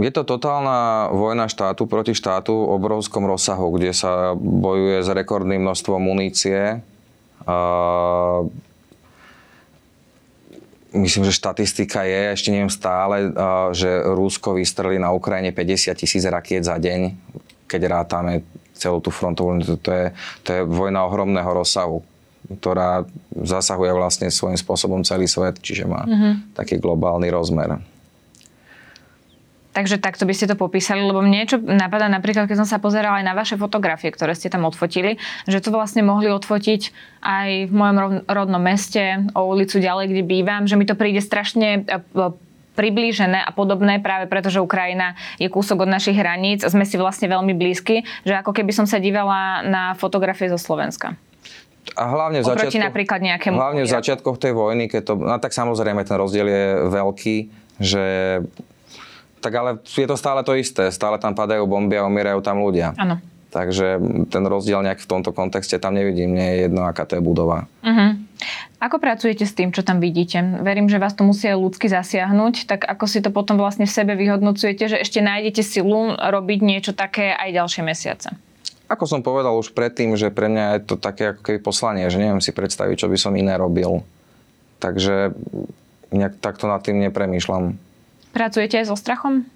Je 0.00 0.08
to 0.08 0.24
totálna 0.24 1.12
vojna 1.12 1.44
štátu 1.44 1.84
proti 1.84 2.16
štátu 2.16 2.56
v 2.56 2.80
obrovskom 2.80 3.28
rozsahu, 3.28 3.68
kde 3.76 3.92
sa 3.92 4.32
bojuje 4.36 5.04
s 5.04 5.08
rekordným 5.12 5.60
množstvom 5.60 6.00
munície. 6.00 6.80
A 7.44 7.56
myslím, 10.96 11.28
že 11.28 11.36
štatistika 11.36 12.08
je, 12.08 12.32
ešte 12.32 12.48
neviem 12.48 12.72
stále, 12.72 13.28
že 13.76 14.00
Rusko 14.08 14.56
vystrelí 14.56 14.96
na 14.96 15.12
Ukrajine 15.12 15.52
50 15.52 15.92
tisíc 16.00 16.24
rakiet 16.24 16.64
za 16.64 16.80
deň, 16.80 17.12
keď 17.68 17.80
rátame 18.00 18.40
celú 18.72 19.04
tú 19.04 19.12
frontovú. 19.12 19.60
To 19.84 19.90
je, 19.92 20.06
to 20.40 20.48
je 20.48 20.60
vojna 20.64 21.04
ohromného 21.04 21.52
rozsahu 21.52 22.00
ktorá 22.50 23.06
zasahuje 23.30 23.94
vlastne 23.94 24.26
svojím 24.26 24.58
spôsobom 24.58 25.06
celý 25.06 25.30
svet, 25.30 25.62
čiže 25.62 25.86
má 25.86 26.02
mm-hmm. 26.02 26.58
taký 26.58 26.82
globálny 26.82 27.30
rozmer. 27.30 27.78
Takže 29.70 30.02
takto 30.02 30.26
by 30.26 30.34
ste 30.34 30.50
to 30.50 30.58
popísali, 30.58 30.98
lebo 30.98 31.22
mne 31.22 31.46
čo 31.46 31.62
napadá 31.62 32.10
napríklad, 32.10 32.50
keď 32.50 32.66
som 32.66 32.68
sa 32.68 32.82
pozerala 32.82 33.22
aj 33.22 33.26
na 33.30 33.38
vaše 33.38 33.54
fotografie, 33.54 34.10
ktoré 34.10 34.34
ste 34.34 34.50
tam 34.50 34.66
odfotili, 34.66 35.22
že 35.46 35.62
to 35.62 35.70
vlastne 35.70 36.02
mohli 36.02 36.26
odfotiť 36.26 36.90
aj 37.22 37.70
v 37.70 37.72
mojom 37.72 38.26
rodnom 38.26 38.58
meste, 38.58 39.22
o 39.30 39.46
ulicu 39.46 39.78
ďalej, 39.78 40.10
kde 40.10 40.22
bývam, 40.26 40.66
že 40.66 40.74
mi 40.74 40.90
to 40.90 40.98
príde 40.98 41.22
strašne 41.22 41.86
e, 41.86 42.02
priblížené 42.74 43.46
a 43.46 43.50
podobné 43.54 44.02
práve 44.02 44.26
preto, 44.26 44.50
že 44.50 44.58
Ukrajina 44.58 45.14
je 45.38 45.46
kúsok 45.46 45.86
od 45.86 45.90
našich 45.90 46.18
hraníc 46.18 46.66
a 46.66 46.72
sme 46.72 46.82
si 46.82 46.98
vlastne 46.98 47.30
veľmi 47.30 47.54
blízky, 47.54 48.02
že 48.26 48.34
ako 48.42 48.50
keby 48.50 48.74
som 48.74 48.90
sa 48.90 48.98
dívala 48.98 49.62
na 49.62 49.94
fotografie 49.94 50.50
zo 50.50 50.58
Slovenska. 50.58 51.14
A 51.94 52.10
hlavne 52.10 52.42
v, 52.42 52.46
začiatkoch, 52.46 52.86
napríklad 52.90 53.20
nejakému 53.22 53.56
hlavne 53.56 53.82
v 53.86 53.90
začiatkoch 53.90 54.36
tej 54.36 54.52
vojny, 54.52 54.90
keď 54.90 55.02
to, 55.10 55.14
no 55.16 55.36
tak 55.40 55.54
samozrejme 55.54 56.02
ten 56.04 56.16
rozdiel 56.18 56.46
je 56.46 56.64
veľký, 56.92 57.36
že 57.80 58.04
tak 59.40 59.52
ale 59.56 59.70
je 59.84 60.06
to 60.06 60.16
stále 60.20 60.44
to 60.44 60.52
isté. 60.54 60.92
Stále 60.92 61.16
tam 61.16 61.32
padajú 61.32 61.64
bomby 61.64 61.96
a 61.96 62.06
umierajú 62.06 62.44
tam 62.44 62.60
ľudia. 62.60 62.92
Áno. 63.00 63.18
Takže 63.50 63.98
ten 64.30 64.46
rozdiel 64.46 64.78
nejak 64.78 65.02
v 65.02 65.10
tomto 65.10 65.34
kontexte 65.34 65.74
tam 65.82 65.98
nevidím. 65.98 66.38
Nie 66.38 66.54
je 66.54 66.56
jedno, 66.70 66.86
aká 66.86 67.02
to 67.02 67.18
je 67.18 67.22
budova. 67.24 67.66
Uh-huh. 67.82 68.14
Ako 68.78 69.02
pracujete 69.02 69.42
s 69.42 69.58
tým, 69.58 69.74
čo 69.74 69.82
tam 69.82 69.98
vidíte? 69.98 70.38
Verím, 70.62 70.86
že 70.86 71.02
vás 71.02 71.18
to 71.18 71.26
musí 71.26 71.50
ľudsky 71.50 71.90
zasiahnuť. 71.90 72.70
Tak 72.70 72.80
ako 72.86 73.04
si 73.10 73.18
to 73.18 73.34
potom 73.34 73.58
vlastne 73.58 73.90
v 73.90 73.92
sebe 73.92 74.14
vyhodnocujete, 74.14 74.94
že 74.94 74.96
ešte 75.02 75.18
nájdete 75.18 75.66
silu 75.66 76.14
robiť 76.14 76.60
niečo 76.62 76.92
také 76.94 77.34
aj 77.34 77.50
ďalšie 77.50 77.82
mesiace? 77.82 78.28
Ako 78.86 79.10
som 79.10 79.26
povedal 79.26 79.54
už 79.58 79.74
predtým, 79.74 80.14
že 80.14 80.30
pre 80.30 80.46
mňa 80.46 80.78
je 80.78 80.80
to 80.86 80.94
také 80.94 81.34
ako 81.34 81.42
keby 81.42 81.58
poslanie, 81.58 82.06
že 82.06 82.22
neviem 82.22 82.42
si 82.42 82.54
predstaviť, 82.54 83.02
čo 83.02 83.10
by 83.10 83.18
som 83.18 83.34
iné 83.34 83.58
robil. 83.58 84.06
Takže 84.78 85.34
nejak 86.14 86.38
takto 86.38 86.70
nad 86.70 86.82
tým 86.86 87.02
nepremýšľam. 87.02 87.89
Pracujete 88.30 88.78
aj 88.78 88.86
so 88.90 88.96
strachom? 88.96 89.46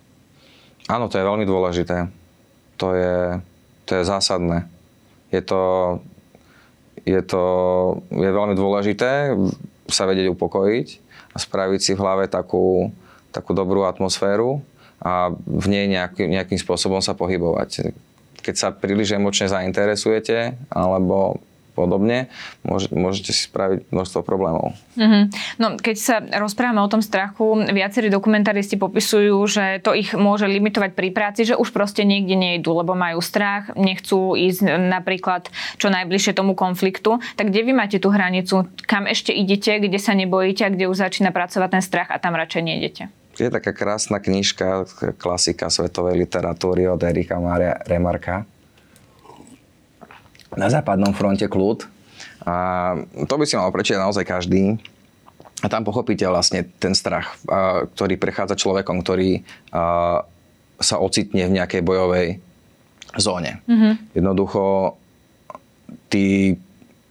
Áno, 0.91 1.09
to 1.09 1.17
je 1.17 1.25
veľmi 1.25 1.47
dôležité. 1.49 2.11
To 2.77 2.93
je, 2.93 3.41
to 3.87 3.91
je 3.97 4.03
zásadné. 4.05 4.67
Je 5.31 5.41
to, 5.41 5.63
je 7.07 7.21
to 7.23 7.43
je 8.11 8.31
veľmi 8.31 8.55
dôležité 8.59 9.35
sa 9.89 10.05
vedieť 10.09 10.33
upokojiť 10.33 10.89
a 11.35 11.37
spraviť 11.37 11.81
si 11.81 11.93
v 11.93 12.03
hlave 12.03 12.25
takú, 12.31 12.91
takú 13.35 13.53
dobrú 13.53 13.85
atmosféru 13.85 14.63
a 15.03 15.35
v 15.35 15.67
nej 15.69 15.87
nejaký, 15.91 16.31
nejakým 16.31 16.57
spôsobom 16.57 17.03
sa 17.05 17.13
pohybovať. 17.13 17.93
Keď 18.41 18.55
sa 18.55 18.69
príliš 18.73 19.17
emočne 19.17 19.49
zainteresujete 19.49 20.57
alebo 20.73 21.41
podobne, 21.75 22.31
môže, 22.63 22.89
môžete 22.95 23.35
si 23.35 23.51
spraviť 23.51 23.91
množstvo 23.91 24.23
problémov. 24.23 24.79
Mm-hmm. 24.95 25.23
No, 25.59 25.75
keď 25.75 25.97
sa 25.99 26.17
rozprávame 26.23 26.81
o 26.81 26.89
tom 26.89 27.03
strachu, 27.03 27.67
viacerí 27.75 28.09
dokumentaristi 28.09 28.79
popisujú, 28.79 29.37
že 29.51 29.83
to 29.83 29.93
ich 29.93 30.15
môže 30.15 30.47
limitovať 30.47 30.95
pri 30.95 31.11
práci, 31.11 31.43
že 31.45 31.59
už 31.59 31.75
proste 31.75 32.07
niekde 32.07 32.39
nejdu, 32.39 32.71
lebo 32.79 32.95
majú 32.95 33.19
strach, 33.19 33.75
nechcú 33.75 34.39
ísť 34.39 34.65
napríklad 34.89 35.51
čo 35.77 35.91
najbližšie 35.91 36.33
tomu 36.39 36.55
konfliktu. 36.55 37.19
Tak 37.35 37.51
kde 37.51 37.67
vy 37.67 37.73
máte 37.75 37.99
tú 37.99 38.15
hranicu? 38.15 38.71
Kam 38.87 39.11
ešte 39.11 39.35
idete, 39.35 39.83
kde 39.83 39.99
sa 39.99 40.15
nebojíte 40.15 40.63
a 40.65 40.73
kde 40.73 40.87
už 40.87 41.03
začína 41.03 41.35
pracovať 41.35 41.69
ten 41.75 41.83
strach 41.83 42.09
a 42.15 42.23
tam 42.23 42.39
radšej 42.39 42.63
nejdete? 42.63 43.03
Je 43.35 43.51
taká 43.51 43.75
krásna 43.75 44.23
knižka, 44.23 44.87
klasika 45.19 45.67
svetovej 45.67 46.23
literatúry 46.23 46.87
od 46.87 47.03
Erika 47.03 47.43
Mária 47.43 47.75
Remarka. 47.83 48.47
Na 50.55 50.69
západnom 50.71 51.15
fronte 51.15 51.47
kľud. 51.47 51.87
A 52.45 52.55
to 53.25 53.35
by 53.35 53.45
si 53.49 53.57
mal 53.59 53.73
prečítať 53.75 54.01
naozaj 54.01 54.25
každý. 54.27 54.77
A 55.65 55.67
tam 55.73 55.81
pochopíte 55.87 56.29
vlastne 56.29 56.69
ten 56.77 56.93
strach, 56.93 57.41
ktorý 57.97 58.21
prechádza 58.21 58.59
človekom, 58.59 59.01
ktorý 59.01 59.41
sa 60.77 60.97
ocitne 61.01 61.49
v 61.49 61.57
nejakej 61.57 61.81
bojovej 61.81 62.37
zóne. 63.17 63.65
Mm-hmm. 63.65 63.93
Jednoducho, 64.13 64.99
tí 66.13 66.59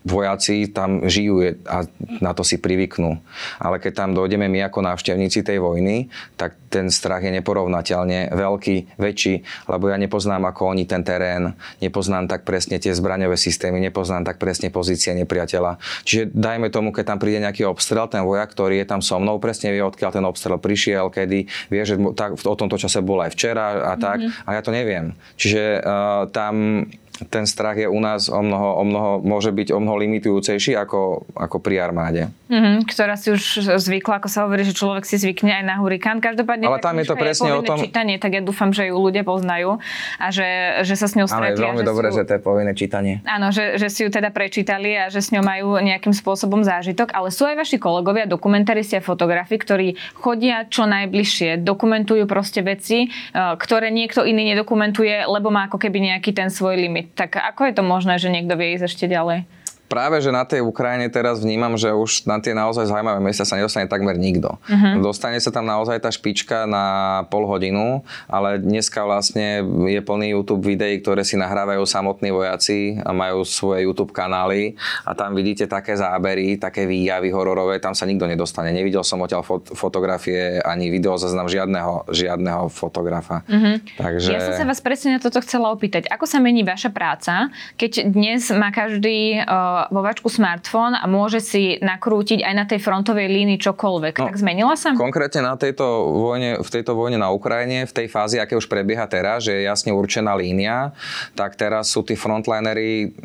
vojaci 0.03 0.67
tam 0.71 1.07
žijú 1.07 1.63
a 1.67 1.87
na 2.19 2.31
to 2.35 2.43
si 2.43 2.59
privyknú. 2.59 3.19
Ale 3.59 3.79
keď 3.79 4.03
tam 4.03 4.09
dojdeme 4.11 4.51
my 4.51 4.67
ako 4.67 4.83
návštevníci 4.83 5.47
tej 5.47 5.63
vojny, 5.63 6.11
tak 6.35 6.59
ten 6.67 6.91
strach 6.91 7.23
je 7.23 7.31
neporovnateľne 7.31 8.33
veľký, 8.35 8.97
väčší, 8.99 9.45
lebo 9.69 9.87
ja 9.87 9.97
nepoznám 10.01 10.43
ako 10.49 10.75
oni 10.75 10.83
ten 10.89 11.05
terén, 11.05 11.53
nepoznám 11.79 12.25
tak 12.27 12.43
presne 12.43 12.81
tie 12.81 12.91
zbraňové 12.91 13.37
systémy, 13.37 13.77
nepoznám 13.79 14.25
tak 14.25 14.41
presne 14.41 14.73
pozície 14.73 15.13
nepriateľa. 15.13 15.77
Čiže 16.03 16.33
dajme 16.33 16.73
tomu, 16.73 16.89
keď 16.89 17.13
tam 17.13 17.19
príde 17.21 17.39
nejaký 17.45 17.63
obstrel, 17.69 18.09
ten 18.09 18.25
vojak, 18.25 18.51
ktorý 18.51 18.81
je 18.81 18.89
tam 18.89 18.99
so 19.05 19.21
mnou, 19.21 19.37
presne 19.37 19.69
vie, 19.69 19.85
odkiaľ 19.85 20.11
ten 20.17 20.25
obstrel 20.25 20.57
prišiel, 20.57 21.13
kedy 21.13 21.45
vie, 21.69 21.81
že 21.85 21.95
tak, 22.17 22.41
o 22.41 22.55
tomto 22.57 22.75
čase 22.75 23.05
bol 23.05 23.21
aj 23.21 23.31
včera 23.37 23.93
a 23.93 23.95
tak, 23.95 24.19
mm-hmm. 24.19 24.47
a 24.47 24.49
ja 24.51 24.61
to 24.65 24.71
neviem. 24.73 25.13
Čiže 25.37 25.79
uh, 25.79 26.25
tam 26.33 26.85
ten 27.29 27.45
strach 27.47 27.77
je 27.77 27.87
u 27.87 27.99
nás 27.99 28.27
o 28.27 28.41
mnoho, 28.41 28.69
o 28.79 28.83
mnoho, 28.83 29.11
môže 29.23 29.51
byť 29.53 29.75
o 29.75 29.79
mnoho 29.79 29.97
limitujúcejší 30.03 30.75
ako, 30.75 31.27
ako 31.37 31.57
pri 31.61 31.83
armáde. 31.83 32.21
Mm-hmm, 32.51 32.85
ktorá 32.85 33.15
si 33.17 33.33
už 33.33 33.73
zvykla, 33.81 34.21
ako 34.21 34.29
sa 34.29 34.45
hovorí, 34.45 34.61
že 34.61 34.77
človek 34.77 35.07
si 35.07 35.17
zvykne 35.17 35.49
aj 35.49 35.63
na 35.63 35.75
hurikán. 35.79 36.19
Každopádne 36.19 36.69
Ale 36.69 36.83
tam 36.83 36.99
je 36.99 37.05
to 37.07 37.15
presne 37.17 37.49
je 37.49 37.55
o 37.57 37.63
tom... 37.63 37.77
čítanie, 37.79 38.19
tak 38.19 38.37
ja 38.37 38.41
dúfam, 38.43 38.69
že 38.69 38.91
ju 38.91 38.95
ľudia 38.99 39.25
poznajú 39.25 39.81
a 40.19 40.27
že, 40.29 40.81
že 40.85 40.93
sa 40.99 41.07
s 41.07 41.17
ňou 41.17 41.25
stretli. 41.25 41.49
Ale 41.49 41.57
je 41.57 41.65
veľmi 41.65 41.83
dobré, 41.85 42.07
že 42.11 42.27
to 42.27 42.37
je 42.37 42.41
povinné 42.41 42.73
čítanie. 42.75 43.23
Áno, 43.25 43.49
že, 43.49 43.79
že 43.79 43.87
si 43.87 44.05
ju 44.05 44.09
teda 44.11 44.29
prečítali 44.29 44.93
a 44.93 45.07
že 45.07 45.23
s 45.23 45.31
ňou 45.31 45.41
majú 45.41 45.79
nejakým 45.79 46.13
spôsobom 46.13 46.61
zážitok. 46.61 47.15
Ale 47.15 47.31
sú 47.31 47.47
aj 47.47 47.57
vaši 47.57 47.77
kolegovia, 47.79 48.29
dokumentaristi 48.29 48.99
a 48.99 49.01
fotografi, 49.01 49.55
ktorí 49.57 49.95
chodia 50.17 50.67
čo 50.67 50.85
najbližšie, 50.85 51.61
dokumentujú 51.63 52.27
proste 52.27 52.61
veci, 52.61 53.07
e, 53.07 53.07
ktoré 53.33 53.89
niekto 53.89 54.27
iný 54.27 54.53
nedokumentuje, 54.53 55.25
lebo 55.25 55.49
má 55.49 55.71
ako 55.71 55.79
keby 55.79 56.13
nejaký 56.13 56.35
ten 56.35 56.53
svoj 56.53 56.77
limit 56.77 57.12
tak 57.13 57.37
ako 57.37 57.69
je 57.69 57.73
to 57.77 57.83
možné, 57.85 58.17
že 58.17 58.33
niekto 58.33 58.57
vie 58.57 58.73
ísť 58.73 58.85
ešte 58.89 59.05
ďalej? 59.05 59.45
Práve, 59.93 60.17
že 60.25 60.33
na 60.33 60.41
tej 60.41 60.65
Ukrajine 60.65 61.05
teraz 61.13 61.45
vnímam, 61.45 61.77
že 61.77 61.93
už 61.93 62.25
na 62.25 62.41
tie 62.41 62.57
naozaj 62.57 62.89
zaujímavé 62.89 63.21
miesta 63.21 63.45
sa 63.45 63.61
nedostane 63.61 63.85
takmer 63.85 64.17
nikto. 64.17 64.57
Uh-huh. 64.65 65.05
Dostane 65.05 65.37
sa 65.37 65.53
tam 65.53 65.69
naozaj 65.69 66.01
tá 66.01 66.09
špička 66.09 66.65
na 66.65 66.85
pol 67.29 67.45
hodinu, 67.45 68.01
ale 68.25 68.57
dneska 68.57 69.05
vlastne 69.05 69.61
je 69.85 70.01
plný 70.01 70.33
YouTube 70.33 70.65
videí, 70.65 70.97
ktoré 70.97 71.21
si 71.21 71.37
nahrávajú 71.37 71.85
samotní 71.85 72.33
vojaci 72.33 72.97
a 73.05 73.13
majú 73.13 73.45
svoje 73.45 73.85
YouTube 73.85 74.09
kanály 74.09 74.73
a 75.05 75.13
tam 75.13 75.37
vidíte 75.37 75.69
také 75.69 75.93
zábery, 75.93 76.57
také 76.57 76.89
výjavy 76.89 77.29
hororové, 77.29 77.77
tam 77.77 77.93
sa 77.93 78.09
nikto 78.09 78.25
nedostane. 78.25 78.73
Nevidel 78.73 79.05
som 79.05 79.21
odtiaľ 79.21 79.45
fot- 79.45 79.77
fotografie 79.77 80.57
ani 80.65 80.89
video 80.89 81.21
zaznam 81.21 81.45
žiadneho, 81.45 82.09
žiadneho 82.09 82.73
fotografa. 82.73 83.45
Uh-huh. 83.45 83.77
Takže... 84.01 84.33
Ja 84.33 84.41
som 84.41 84.57
sa 84.57 84.65
vás 84.65 84.81
presne 84.81 85.15
na 85.15 85.19
toto 85.21 85.37
chcela 85.43 85.69
opýtať. 85.69 86.09
Ako 86.09 86.25
sa 86.25 86.41
mení 86.41 86.65
vaša 86.65 86.89
práca, 86.89 87.51
keď 87.75 88.09
dnes 88.09 88.47
má 88.49 88.71
každý 88.71 89.43
uh, 89.43 89.82
vo 89.89 90.01
vačku 90.05 90.29
smartfón 90.29 90.95
a 90.95 91.03
môže 91.09 91.41
si 91.43 91.79
nakrútiť 91.81 92.43
aj 92.43 92.53
na 92.53 92.65
tej 92.69 92.79
frontovej 92.79 93.27
línii 93.27 93.59
čokoľvek. 93.59 94.13
No, 94.19 94.27
tak 94.29 94.37
zmenila 94.39 94.75
sa? 94.77 94.93
Konkrétne 94.95 95.43
na 95.43 95.55
tejto 95.55 95.83
vojne, 96.11 96.61
v 96.61 96.69
tejto 96.69 96.93
vojne 96.93 97.19
na 97.19 97.33
Ukrajine, 97.33 97.89
v 97.89 97.93
tej 97.93 98.07
fázi, 98.07 98.37
aké 98.39 98.55
už 98.55 98.69
prebieha 98.69 99.07
teraz, 99.09 99.47
že 99.47 99.57
je 99.57 99.67
jasne 99.67 99.91
určená 99.91 100.37
línia, 100.37 100.95
tak 101.33 101.55
teraz 101.59 101.91
sú 101.91 102.05
tí 102.05 102.13
frontlinery 102.13 103.15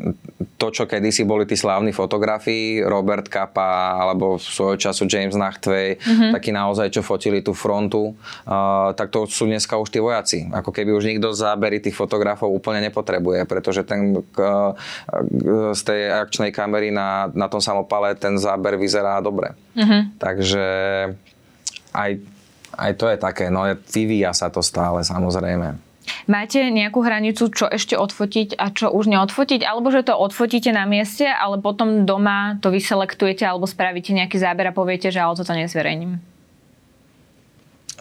to, 0.59 0.67
čo 0.75 0.83
kedysi 0.83 1.23
boli 1.23 1.47
tí 1.47 1.55
slávni 1.55 1.95
fotografii, 1.95 2.83
Robert 2.83 3.31
Kappa 3.31 3.95
alebo 3.95 4.35
svojho 4.35 4.75
času 4.75 5.07
James 5.07 5.39
Nachtwey, 5.39 5.95
mm-hmm. 5.95 6.35
takí 6.35 6.51
naozaj, 6.51 6.91
čo 6.91 7.01
fotili 7.01 7.39
tú 7.39 7.55
frontu, 7.55 8.11
uh, 8.11 8.91
tak 8.91 9.07
to 9.09 9.23
sú 9.23 9.47
dneska 9.47 9.79
už 9.79 9.87
tí 9.87 10.03
vojaci. 10.03 10.51
Ako 10.51 10.75
keby 10.75 10.91
už 10.91 11.07
nikto 11.07 11.31
zábery 11.31 11.79
tých 11.79 11.95
fotografov 11.95 12.51
úplne 12.51 12.83
nepotrebuje, 12.91 13.47
pretože 13.47 13.87
ten 13.87 14.19
uh, 14.19 14.75
z 15.71 15.81
tej 15.87 16.01
akčnej 16.11 16.51
kamery 16.51 16.91
na, 16.91 17.31
na 17.31 17.47
tom 17.47 17.63
samopale 17.63 18.11
ten 18.19 18.35
záber 18.35 18.75
vyzerá 18.75 19.23
dobre. 19.23 19.55
Mm-hmm. 19.79 20.01
Takže 20.19 20.65
aj, 21.95 22.11
aj 22.75 22.91
to 22.99 23.05
je 23.07 23.17
také, 23.17 23.47
no 23.47 23.63
vyvíja 23.95 24.35
sa 24.35 24.51
to 24.51 24.59
stále 24.59 24.99
samozrejme. 25.07 25.88
Máte 26.29 26.61
nejakú 26.69 27.01
hranicu, 27.01 27.49
čo 27.49 27.65
ešte 27.65 27.97
odfotiť 27.97 28.55
a 28.55 28.69
čo 28.69 28.93
už 28.93 29.09
neodfotiť? 29.09 29.65
Alebo 29.65 29.89
že 29.89 30.05
to 30.05 30.13
odfotíte 30.13 30.69
na 30.69 30.85
mieste, 30.85 31.25
ale 31.25 31.57
potom 31.59 32.05
doma 32.05 32.61
to 32.61 32.69
vyselektujete 32.69 33.43
alebo 33.43 33.65
spravíte 33.65 34.13
nejaký 34.13 34.37
záber 34.37 34.69
a 34.69 34.75
poviete, 34.75 35.09
že 35.09 35.19
ale 35.19 35.35
toto 35.35 35.51
nezverejním? 35.57 36.28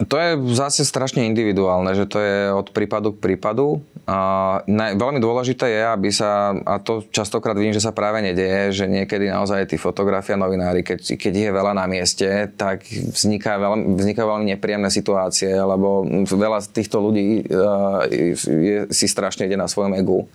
To 0.07 0.15
je 0.15 0.39
zase 0.55 0.87
strašne 0.87 1.27
individuálne, 1.27 1.91
že 1.99 2.07
to 2.07 2.23
je 2.23 2.55
od 2.55 2.71
prípadu 2.71 3.19
k 3.19 3.19
prípadu. 3.19 3.83
A 4.07 4.63
ne, 4.71 4.95
veľmi 4.95 5.19
dôležité 5.19 5.67
je, 5.75 5.83
aby 5.83 6.09
sa, 6.15 6.55
a 6.55 6.79
to 6.79 7.03
častokrát 7.11 7.59
vidím, 7.59 7.75
že 7.75 7.83
sa 7.83 7.91
práve 7.91 8.23
nedieje, 8.23 8.71
že 8.71 8.85
niekedy 8.87 9.27
naozaj 9.27 9.75
tí 9.75 9.77
fotografia 9.77 10.39
novinári, 10.39 10.87
keď, 10.87 11.19
keď 11.19 11.33
je 11.35 11.51
veľa 11.51 11.73
na 11.75 11.85
mieste, 11.91 12.47
tak 12.55 12.87
vzniká 12.89 13.59
veľmi, 13.59 13.99
vznikajú 13.99 14.27
veľmi 14.31 14.47
nepríjemné 14.55 14.89
situácie, 14.95 15.51
lebo 15.51 16.07
veľa 16.25 16.63
z 16.63 16.69
týchto 16.79 17.03
ľudí 17.03 17.51
uh, 17.51 18.07
je, 18.09 18.87
si 18.95 19.07
strašne 19.11 19.51
ide 19.51 19.59
na 19.59 19.67
svojom 19.67 19.99
egu 19.99 20.31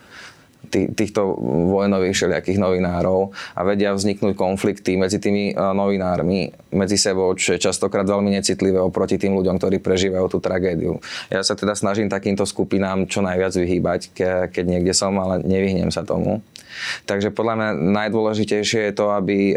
týchto 0.73 1.37
vojnových 1.69 2.17
všelijakých 2.17 2.59
novinárov 2.59 3.31
a 3.53 3.61
vedia 3.61 3.93
vzniknúť 3.93 4.33
konflikty 4.33 4.97
medzi 4.97 5.21
tými 5.21 5.51
e, 5.51 5.53
novinármi, 5.53 6.49
medzi 6.73 6.97
sebou, 6.97 7.31
čo 7.37 7.55
je 7.55 7.63
častokrát 7.63 8.03
veľmi 8.03 8.33
necitlivé 8.33 8.81
oproti 8.81 9.21
tým 9.21 9.37
ľuďom, 9.37 9.61
ktorí 9.61 9.77
prežívajú 9.79 10.25
tú 10.27 10.39
tragédiu. 10.41 10.97
Ja 11.29 11.45
sa 11.45 11.53
teda 11.53 11.77
snažím 11.77 12.09
takýmto 12.09 12.43
skupinám 12.43 13.05
čo 13.05 13.21
najviac 13.21 13.53
vyhýbať, 13.53 14.01
keď 14.49 14.65
niekde 14.65 14.91
som, 14.97 15.15
ale 15.21 15.45
nevyhnem 15.45 15.93
sa 15.93 16.01
tomu. 16.01 16.41
Takže 17.05 17.29
podľa 17.29 17.53
mňa 17.55 17.69
najdôležitejšie 17.93 18.89
je 18.89 18.93
to, 18.97 19.13
aby 19.13 19.53
e, 19.53 19.55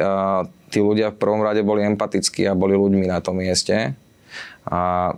tí 0.70 0.78
ľudia 0.84 1.12
v 1.12 1.20
prvom 1.20 1.40
rade 1.40 1.64
boli 1.64 1.82
empatickí 1.84 2.44
a 2.44 2.58
boli 2.58 2.76
ľuďmi 2.76 3.08
na 3.08 3.24
tom 3.24 3.40
mieste. 3.40 3.96
A 4.66 5.12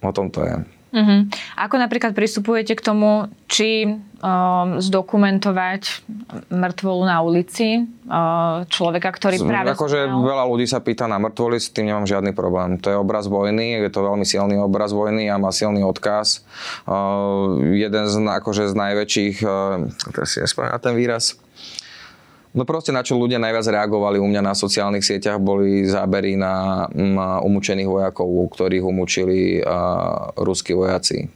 o 0.00 0.12
tom 0.12 0.30
to 0.30 0.44
je. 0.44 0.79
Uh-huh. 0.90 1.30
Ako 1.54 1.78
napríklad 1.78 2.18
pristupujete 2.18 2.74
k 2.74 2.82
tomu, 2.82 3.30
či 3.46 3.86
um, 3.86 4.82
zdokumentovať 4.82 6.02
mŕtvolu 6.50 7.02
na 7.06 7.22
ulici 7.22 7.86
uh, 7.86 8.66
človeka, 8.66 9.14
ktorý 9.14 9.38
Z, 9.38 9.46
práve... 9.46 9.70
Akože 9.70 10.10
zomrel. 10.10 10.34
veľa 10.34 10.44
ľudí 10.50 10.66
sa 10.66 10.82
pýta 10.82 11.06
na 11.06 11.22
mŕtvoli, 11.22 11.62
s 11.62 11.70
tým 11.70 11.94
nemám 11.94 12.10
žiadny 12.10 12.34
problém. 12.34 12.74
To 12.82 12.90
je 12.90 12.96
obraz 12.98 13.30
vojny, 13.30 13.78
je 13.86 13.90
to 13.90 14.02
veľmi 14.02 14.26
silný 14.26 14.58
obraz 14.58 14.90
vojny 14.90 15.30
a 15.30 15.38
má 15.38 15.54
silný 15.54 15.86
odkaz. 15.86 16.42
Uh, 16.90 17.62
jeden 17.70 18.04
z, 18.10 18.14
akože 18.26 18.66
z 18.66 18.74
najväčších, 18.74 19.36
uh, 19.46 19.86
teraz 20.10 20.28
si 20.34 20.42
ten 20.82 20.94
výraz, 20.98 21.38
No 22.50 22.66
proste 22.66 22.90
na 22.90 23.06
čo 23.06 23.14
ľudia 23.14 23.38
najviac 23.38 23.62
reagovali 23.62 24.18
u 24.18 24.26
mňa 24.26 24.42
na 24.42 24.54
sociálnych 24.58 25.06
sieťach 25.06 25.38
boli 25.38 25.86
zábery 25.86 26.34
na, 26.34 26.86
na 26.90 27.38
umúčených 27.46 27.86
vojakov, 27.86 28.26
ktorých 28.26 28.82
umúčili 28.82 29.62
uh, 29.62 30.34
ruskí 30.34 30.74
vojaci. 30.74 31.30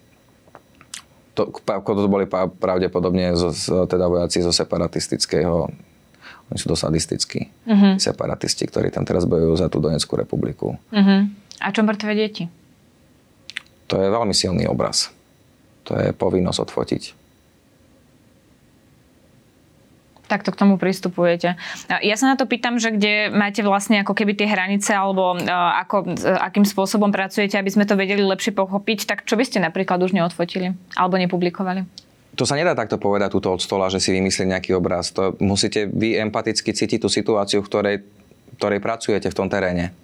To, 1.39 1.55
to 1.55 2.11
boli 2.11 2.27
pravdepodobne 2.31 3.35
zo, 3.39 3.55
teda 3.87 4.11
vojaci 4.11 4.43
zo 4.43 4.51
separatistického 4.51 5.71
oni 6.45 6.61
sú 6.61 6.69
dosť 6.69 6.83
sadistickí. 6.93 7.41
Uh-huh. 7.65 7.97
Separatisti, 7.97 8.69
ktorí 8.69 8.93
tam 8.93 9.09
teraz 9.09 9.25
bojujú 9.25 9.57
za 9.57 9.73
tú 9.73 9.81
Donetskú 9.81 10.21
republiku. 10.21 10.77
Uh-huh. 10.93 11.25
A 11.57 11.73
čo 11.73 11.81
mŕtve 11.81 12.13
deti? 12.13 12.53
To 13.89 13.97
je 13.97 14.13
veľmi 14.13 14.37
silný 14.37 14.69
obraz. 14.69 15.09
To 15.89 15.97
je 15.97 16.13
povinnosť 16.13 16.69
odfotiť 16.69 17.24
takto 20.35 20.51
k 20.51 20.59
tomu 20.59 20.75
pristupujete. 20.75 21.55
Ja 22.03 22.17
sa 22.19 22.27
na 22.27 22.35
to 22.35 22.51
pýtam, 22.51 22.83
že 22.83 22.91
kde 22.91 23.31
máte 23.31 23.63
vlastne 23.63 24.03
ako 24.03 24.19
keby 24.19 24.35
tie 24.35 24.51
hranice 24.51 24.91
alebo 24.91 25.39
ako, 25.47 26.19
akým 26.43 26.67
spôsobom 26.67 27.15
pracujete, 27.15 27.55
aby 27.55 27.71
sme 27.71 27.87
to 27.87 27.95
vedeli 27.95 28.27
lepšie 28.27 28.51
pochopiť, 28.51 29.07
tak 29.07 29.23
čo 29.23 29.39
by 29.39 29.47
ste 29.47 29.63
napríklad 29.63 30.03
už 30.03 30.11
neodfotili 30.11 30.75
alebo 30.99 31.15
nepublikovali? 31.15 31.87
To 32.35 32.43
sa 32.43 32.59
nedá 32.59 32.75
takto 32.75 32.99
povedať 32.99 33.31
túto 33.31 33.55
od 33.55 33.63
stola, 33.63 33.87
že 33.87 34.03
si 34.03 34.11
vymyslieť 34.11 34.59
nejaký 34.59 34.75
obraz. 34.75 35.15
To 35.15 35.39
musíte 35.39 35.87
vy 35.87 36.19
empaticky 36.19 36.75
cítiť 36.75 36.99
tú 36.99 37.07
situáciu, 37.07 37.63
v 37.63 37.69
ktorej, 37.71 37.97
ktorej 38.59 38.83
pracujete 38.83 39.31
v 39.31 39.39
tom 39.39 39.47
teréne. 39.47 39.95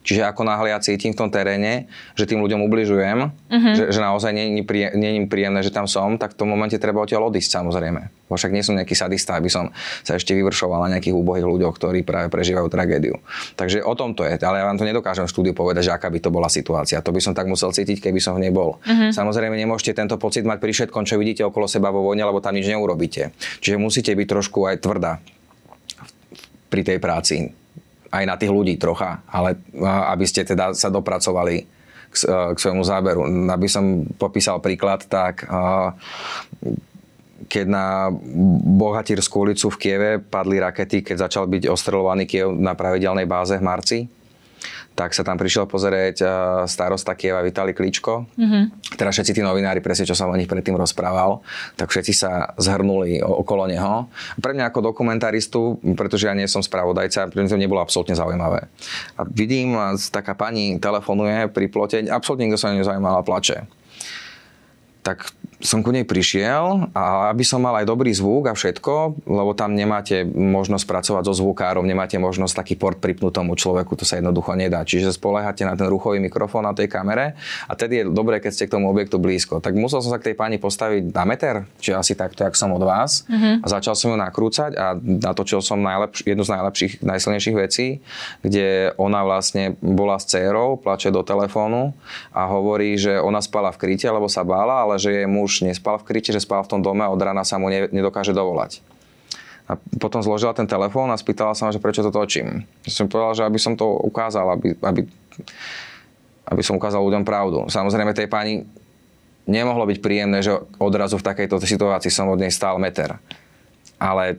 Čiže 0.00 0.24
ako 0.24 0.48
náhle 0.48 0.72
ja 0.72 0.80
cítim 0.80 1.12
v 1.12 1.18
tom 1.20 1.28
teréne, 1.28 1.84
že 2.16 2.24
tým 2.24 2.40
ľuďom 2.40 2.64
ubližujem, 2.64 3.18
uh-huh. 3.20 3.74
že, 3.76 3.84
že 3.92 4.00
naozaj 4.00 4.32
nie, 4.32 4.48
nie, 4.48 4.64
príjem, 4.64 4.96
nie 4.96 5.10
je 5.12 5.20
príjemné, 5.28 5.60
že 5.60 5.68
tam 5.68 5.84
som, 5.84 6.16
tak 6.16 6.32
v 6.32 6.36
tom 6.40 6.48
momente 6.48 6.80
treba 6.80 7.04
odtiaľ 7.04 7.28
odísť 7.28 7.60
samozrejme. 7.60 8.08
Bo 8.32 8.40
však 8.40 8.48
nie 8.48 8.64
som 8.64 8.80
nejaký 8.80 8.96
sadista, 8.96 9.36
aby 9.36 9.52
som 9.52 9.68
sa 10.00 10.16
ešte 10.16 10.32
vyvršoval 10.32 10.88
na 10.88 10.96
nejakých 10.96 11.12
úbohých 11.12 11.44
ľuďoch, 11.44 11.76
ktorí 11.76 12.00
práve 12.00 12.32
prežívajú 12.32 12.72
tragédiu. 12.72 13.20
Takže 13.60 13.84
o 13.84 13.92
tom 13.92 14.16
to 14.16 14.24
je, 14.24 14.40
ale 14.40 14.64
ja 14.64 14.64
vám 14.64 14.80
to 14.80 14.88
nedokážem 14.88 15.28
v 15.28 15.32
štúdiu 15.36 15.52
povedať, 15.52 15.92
že 15.92 15.92
aká 15.92 16.08
by 16.08 16.18
to 16.22 16.32
bola 16.32 16.48
situácia. 16.48 17.04
To 17.04 17.12
by 17.12 17.20
som 17.20 17.36
tak 17.36 17.44
musel 17.44 17.68
cítiť, 17.68 18.00
keby 18.00 18.22
som 18.24 18.40
v 18.40 18.48
nej 18.48 18.52
bol. 18.54 18.80
Uh-huh. 18.80 19.12
Samozrejme 19.12 19.52
nemôžete 19.52 19.92
tento 19.92 20.16
pocit 20.16 20.48
mať 20.48 20.64
pri 20.64 20.72
všetkom, 20.72 21.04
čo 21.04 21.20
vidíte 21.20 21.44
okolo 21.44 21.68
seba 21.68 21.92
vo 21.92 22.00
vojne, 22.00 22.24
lebo 22.24 22.40
tam 22.40 22.56
nič 22.56 22.72
neurobíte. 22.72 23.36
Čiže 23.60 23.76
musíte 23.76 24.16
byť 24.16 24.26
trošku 24.30 24.64
aj 24.64 24.80
tvrdá 24.80 25.20
pri 26.70 26.86
tej 26.86 26.98
práci 27.02 27.59
aj 28.10 28.24
na 28.26 28.34
tých 28.34 28.50
ľudí 28.50 28.74
trocha, 28.76 29.22
ale 29.30 29.58
aby 30.10 30.26
ste 30.26 30.42
teda 30.42 30.74
sa 30.74 30.90
dopracovali 30.90 31.62
k, 32.10 32.14
k 32.26 32.58
svojmu 32.58 32.82
záberu. 32.82 33.22
Aby 33.46 33.70
som 33.70 34.02
popísal 34.18 34.58
príklad, 34.58 35.06
tak 35.06 35.46
keď 37.50 37.66
na 37.66 38.10
Bohatírskú 38.78 39.46
ulicu 39.46 39.70
v 39.74 39.80
Kieve 39.80 40.10
padli 40.22 40.62
rakety, 40.62 41.02
keď 41.02 41.30
začal 41.30 41.50
byť 41.50 41.70
ostrelovaný 41.70 42.26
Kiev 42.26 42.54
na 42.54 42.78
pravidelnej 42.78 43.26
báze 43.26 43.58
v 43.58 43.66
marci, 43.66 43.98
tak 44.94 45.16
sa 45.16 45.24
tam 45.24 45.40
prišiel 45.40 45.64
pozrieť 45.64 46.16
uh, 46.20 46.30
starosta 46.68 47.16
Kieva 47.16 47.40
Vitali 47.40 47.72
Kličko. 47.72 48.28
Mm-hmm. 48.36 48.62
Teraz 49.00 49.16
všetci 49.16 49.38
tí 49.38 49.42
novinári, 49.42 49.80
presne 49.80 50.04
čo 50.04 50.12
som 50.12 50.28
o 50.28 50.36
nich 50.36 50.50
predtým 50.50 50.76
rozprával, 50.76 51.40
tak 51.78 51.88
všetci 51.88 52.12
sa 52.12 52.52
zhrnuli 52.60 53.22
okolo 53.24 53.64
neho. 53.70 54.12
Pre 54.36 54.52
mňa 54.52 54.68
ako 54.68 54.92
dokumentaristu, 54.92 55.80
pretože 55.96 56.28
ja 56.28 56.36
nie 56.36 56.44
som 56.44 56.60
spravodajca, 56.60 57.32
pre 57.32 57.40
mňa 57.40 57.52
to 57.54 57.62
nebolo 57.62 57.80
absolútne 57.80 58.12
zaujímavé. 58.12 58.68
A 59.16 59.24
vidím, 59.24 59.78
taká 60.12 60.36
pani 60.36 60.76
telefonuje 60.76 61.48
pri 61.48 61.66
plote, 61.72 61.96
absolútne 62.10 62.50
nikto 62.50 62.60
sa 62.60 62.76
nezaujímal 62.76 63.20
a 63.20 63.26
plače. 63.26 63.64
Tak 65.00 65.32
som 65.60 65.84
ku 65.84 65.92
nej 65.92 66.08
prišiel 66.08 66.88
a 66.96 67.28
aby 67.28 67.44
som 67.44 67.60
mal 67.60 67.76
aj 67.76 67.86
dobrý 67.86 68.10
zvuk 68.16 68.48
a 68.48 68.56
všetko, 68.56 69.24
lebo 69.28 69.52
tam 69.52 69.76
nemáte 69.76 70.24
možnosť 70.24 70.88
pracovať 70.88 71.22
so 71.28 71.34
zvukárom, 71.36 71.84
nemáte 71.84 72.16
možnosť 72.16 72.64
taký 72.64 72.74
port 72.80 72.96
pripnúť 72.96 73.44
tomu 73.44 73.52
človeku, 73.52 73.92
to 73.92 74.08
sa 74.08 74.16
jednoducho 74.16 74.56
nedá. 74.56 74.80
Čiže 74.80 75.12
spoliehate 75.12 75.68
na 75.68 75.76
ten 75.76 75.86
ruchový 75.92 76.16
mikrofón 76.16 76.64
na 76.64 76.72
tej 76.72 76.88
kamere 76.88 77.36
a 77.68 77.72
tedy 77.76 78.00
je 78.00 78.04
dobré, 78.08 78.40
keď 78.40 78.52
ste 78.56 78.64
k 78.66 78.80
tomu 78.80 78.88
objektu 78.88 79.20
blízko. 79.20 79.60
Tak 79.60 79.76
musel 79.76 80.00
som 80.00 80.16
sa 80.16 80.18
k 80.18 80.32
tej 80.32 80.36
pani 80.40 80.56
postaviť 80.56 81.12
na 81.12 81.24
meter, 81.28 81.68
či 81.76 81.92
asi 81.92 82.16
takto, 82.16 82.40
jak 82.48 82.56
som 82.56 82.72
od 82.72 82.80
vás. 82.80 83.28
Mm-hmm. 83.28 83.60
A 83.60 83.66
začal 83.68 83.92
som 83.92 84.10
ju 84.12 84.16
nakrúcať 84.16 84.72
a 84.80 84.96
natočil 84.96 85.60
som 85.60 85.76
najlepš- 85.76 86.24
jednu 86.24 86.42
z 86.42 86.50
najlepších, 86.56 86.92
najsilnejších 87.04 87.56
vecí, 87.60 88.00
kde 88.40 88.96
ona 88.96 89.20
vlastne 89.28 89.76
bola 89.84 90.16
s 90.16 90.24
dcerou, 90.24 90.80
plače 90.80 91.12
do 91.12 91.20
telefónu 91.20 91.92
a 92.32 92.48
hovorí, 92.48 92.96
že 92.96 93.20
ona 93.20 93.44
spala 93.44 93.68
v 93.76 93.80
kryte, 93.84 94.08
lebo 94.08 94.24
sa 94.24 94.40
bála, 94.40 94.88
ale 94.88 94.96
že 94.96 95.12
jej 95.12 95.28
muž 95.28 95.49
už 95.50 95.66
nespal 95.66 95.98
v 95.98 96.06
kryte, 96.06 96.30
že 96.30 96.38
spal 96.38 96.62
v 96.62 96.70
tom 96.70 96.80
dome 96.86 97.02
a 97.02 97.10
od 97.10 97.18
rána 97.18 97.42
sa 97.42 97.58
mu 97.58 97.66
ne, 97.66 97.90
nedokáže 97.90 98.30
dovolať. 98.30 98.78
A 99.66 99.74
potom 99.98 100.22
zložila 100.22 100.54
ten 100.54 100.70
telefón 100.70 101.10
a 101.10 101.18
spýtala 101.18 101.58
sa 101.58 101.66
ma, 101.66 101.74
že 101.74 101.82
prečo 101.82 102.06
to 102.06 102.14
točím. 102.14 102.62
Som 102.86 103.10
povedal, 103.10 103.34
že 103.34 103.42
aby 103.46 103.58
som 103.58 103.74
to 103.74 103.86
ukázal, 103.86 104.46
aby, 104.54 104.78
aby, 104.78 105.06
aby 106.46 106.62
som 106.62 106.78
ukázal 106.78 107.02
ľuďom 107.02 107.26
pravdu. 107.26 107.66
Samozrejme 107.66 108.14
tej 108.14 108.30
pani 108.30 108.66
nemohlo 109.46 109.86
byť 109.86 109.98
príjemné, 109.98 110.42
že 110.42 110.58
odrazu 110.78 111.18
v 111.18 111.26
takejto 111.26 111.58
situácii 111.58 112.10
som 112.10 112.30
od 112.30 112.38
nej 112.38 112.50
stál 112.50 112.78
meter. 112.78 113.18
Ale 113.98 114.38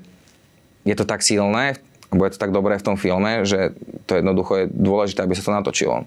je 0.87 0.95
to 0.95 1.07
tak 1.07 1.23
silné, 1.23 1.79
alebo 2.11 2.27
je 2.27 2.33
to 2.35 2.43
tak 2.43 2.51
dobré 2.51 2.75
v 2.75 2.87
tom 2.91 2.99
filme, 2.99 3.47
že 3.47 3.71
to 4.03 4.19
jednoducho 4.19 4.53
je 4.63 4.65
dôležité, 4.67 5.23
aby 5.23 5.35
sa 5.35 5.47
to 5.47 5.55
natočilo. 5.55 6.03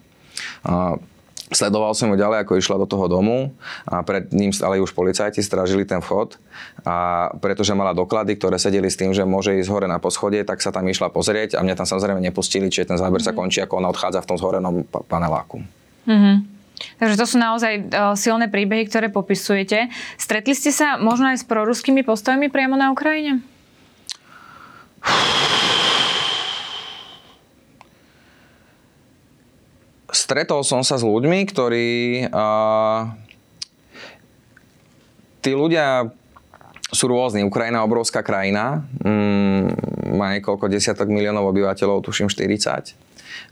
Sledoval 1.53 1.93
som 1.93 2.09
ju 2.09 2.17
ďalej, 2.17 2.41
ako 2.41 2.57
išla 2.57 2.81
do 2.81 2.89
toho 2.89 3.05
domu 3.05 3.53
a 3.85 4.01
pred 4.01 4.33
ním 4.33 4.49
ale 4.65 4.81
už 4.81 4.97
policajti 4.97 5.45
strážili 5.45 5.85
ten 5.85 6.01
vchod 6.01 6.41
a 6.89 7.29
pretože 7.37 7.77
mala 7.77 7.93
doklady, 7.93 8.41
ktoré 8.41 8.57
sedeli 8.57 8.89
s 8.89 8.97
tým, 8.97 9.13
že 9.13 9.29
môže 9.29 9.53
ísť 9.53 9.69
hore 9.69 9.85
na 9.85 10.01
poschodie, 10.01 10.41
tak 10.49 10.65
sa 10.65 10.73
tam 10.73 10.89
išla 10.89 11.13
pozrieť 11.13 11.61
a 11.61 11.61
mňa 11.61 11.77
tam 11.77 11.85
samozrejme 11.85 12.25
nepustili, 12.25 12.73
čiže 12.73 12.97
ten 12.97 12.99
záber 12.99 13.21
mm-hmm. 13.21 13.29
sa 13.29 13.37
mhm. 13.37 13.39
končí, 13.45 13.59
ako 13.61 13.77
ona 13.77 13.93
odchádza 13.93 14.25
v 14.25 14.29
tom 14.33 14.41
zhorenom 14.41 14.89
paneláku. 14.89 15.61
Mm-hmm. 16.09 16.37
Takže 16.75 17.17
to 17.21 17.27
sú 17.29 17.37
naozaj 17.39 17.73
uh, 17.93 18.17
silné 18.19 18.49
príbehy, 18.49 18.89
ktoré 18.89 19.13
popisujete. 19.13 19.93
Stretli 20.17 20.57
ste 20.57 20.73
sa 20.73 20.97
možno 20.97 21.31
aj 21.31 21.45
s 21.45 21.45
proruskými 21.47 22.03
postojmi 22.03 22.49
priamo 22.49 22.75
na 22.75 22.89
Ukrajine? 22.89 23.45
stretol 30.25 30.65
som 30.65 30.81
sa 30.81 30.97
s 30.97 31.05
ľuďmi, 31.05 31.45
ktorí... 31.53 31.89
Uh, 32.33 33.13
tí 35.45 35.53
ľudia 35.53 36.09
sú 36.89 37.13
rôzni. 37.13 37.45
Ukrajina 37.45 37.85
je 37.85 37.89
obrovská 37.91 38.25
krajina. 38.25 38.89
Mm, 39.05 39.77
má 40.17 40.33
niekoľko 40.39 40.73
desiatok 40.73 41.13
miliónov 41.13 41.53
obyvateľov, 41.53 42.01
tuším 42.01 42.33
40. 42.33 42.97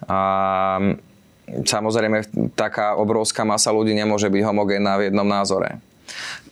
A 0.08 0.20
samozrejme 1.68 2.24
taká 2.56 2.96
obrovská 2.96 3.44
masa 3.44 3.74
ľudí 3.74 3.92
nemôže 3.92 4.32
byť 4.32 4.42
homogénna 4.46 4.96
v 4.96 5.12
jednom 5.12 5.28
názore. 5.28 5.76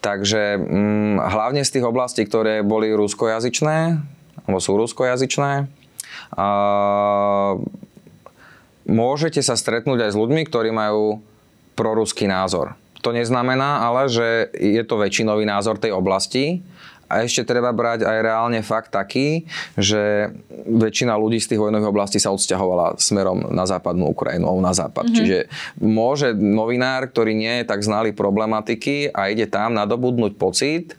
Takže 0.05 0.61
mm, 0.61 1.17
hlavne 1.25 1.65
z 1.65 1.81
tých 1.81 1.89
oblastí, 1.89 2.29
ktoré 2.29 2.61
boli 2.61 2.93
ruskojazyčné, 2.93 3.97
alebo 4.45 4.59
sú 4.61 4.77
ruskojazyčné, 4.77 5.81
a 6.31 6.47
môžete 8.89 9.41
sa 9.45 9.59
stretnúť 9.59 10.09
aj 10.09 10.11
s 10.15 10.21
ľuďmi, 10.21 10.43
ktorí 10.47 10.71
majú 10.71 11.21
proruský 11.75 12.29
názor. 12.29 12.77
To 13.01 13.17
neznamená 13.17 13.81
ale, 13.81 14.13
že 14.13 14.53
je 14.53 14.83
to 14.85 15.01
väčšinový 15.01 15.49
názor 15.49 15.81
tej 15.81 15.97
oblasti, 15.97 16.61
a 17.11 17.27
ešte 17.27 17.43
treba 17.43 17.75
brať 17.75 18.07
aj 18.07 18.19
reálne 18.23 18.63
fakt 18.63 18.95
taký, 18.95 19.43
že 19.75 20.31
väčšina 20.71 21.19
ľudí 21.19 21.43
z 21.43 21.51
tých 21.51 21.61
vojnových 21.67 21.91
oblastí 21.91 22.23
sa 22.23 22.31
odsťahovala 22.31 23.03
smerom 23.03 23.51
na 23.51 23.67
západnú 23.67 24.15
Ukrajinu, 24.15 24.47
na 24.63 24.71
západ. 24.71 25.11
Mm-hmm. 25.11 25.19
Čiže 25.19 25.39
môže 25.83 26.31
novinár, 26.39 27.11
ktorý 27.11 27.35
nie 27.35 27.51
je 27.61 27.65
tak 27.67 27.83
znalý 27.83 28.15
problematiky 28.15 29.11
a 29.11 29.27
ide 29.27 29.51
tam 29.51 29.75
nadobudnúť 29.75 30.39
pocit, 30.39 30.95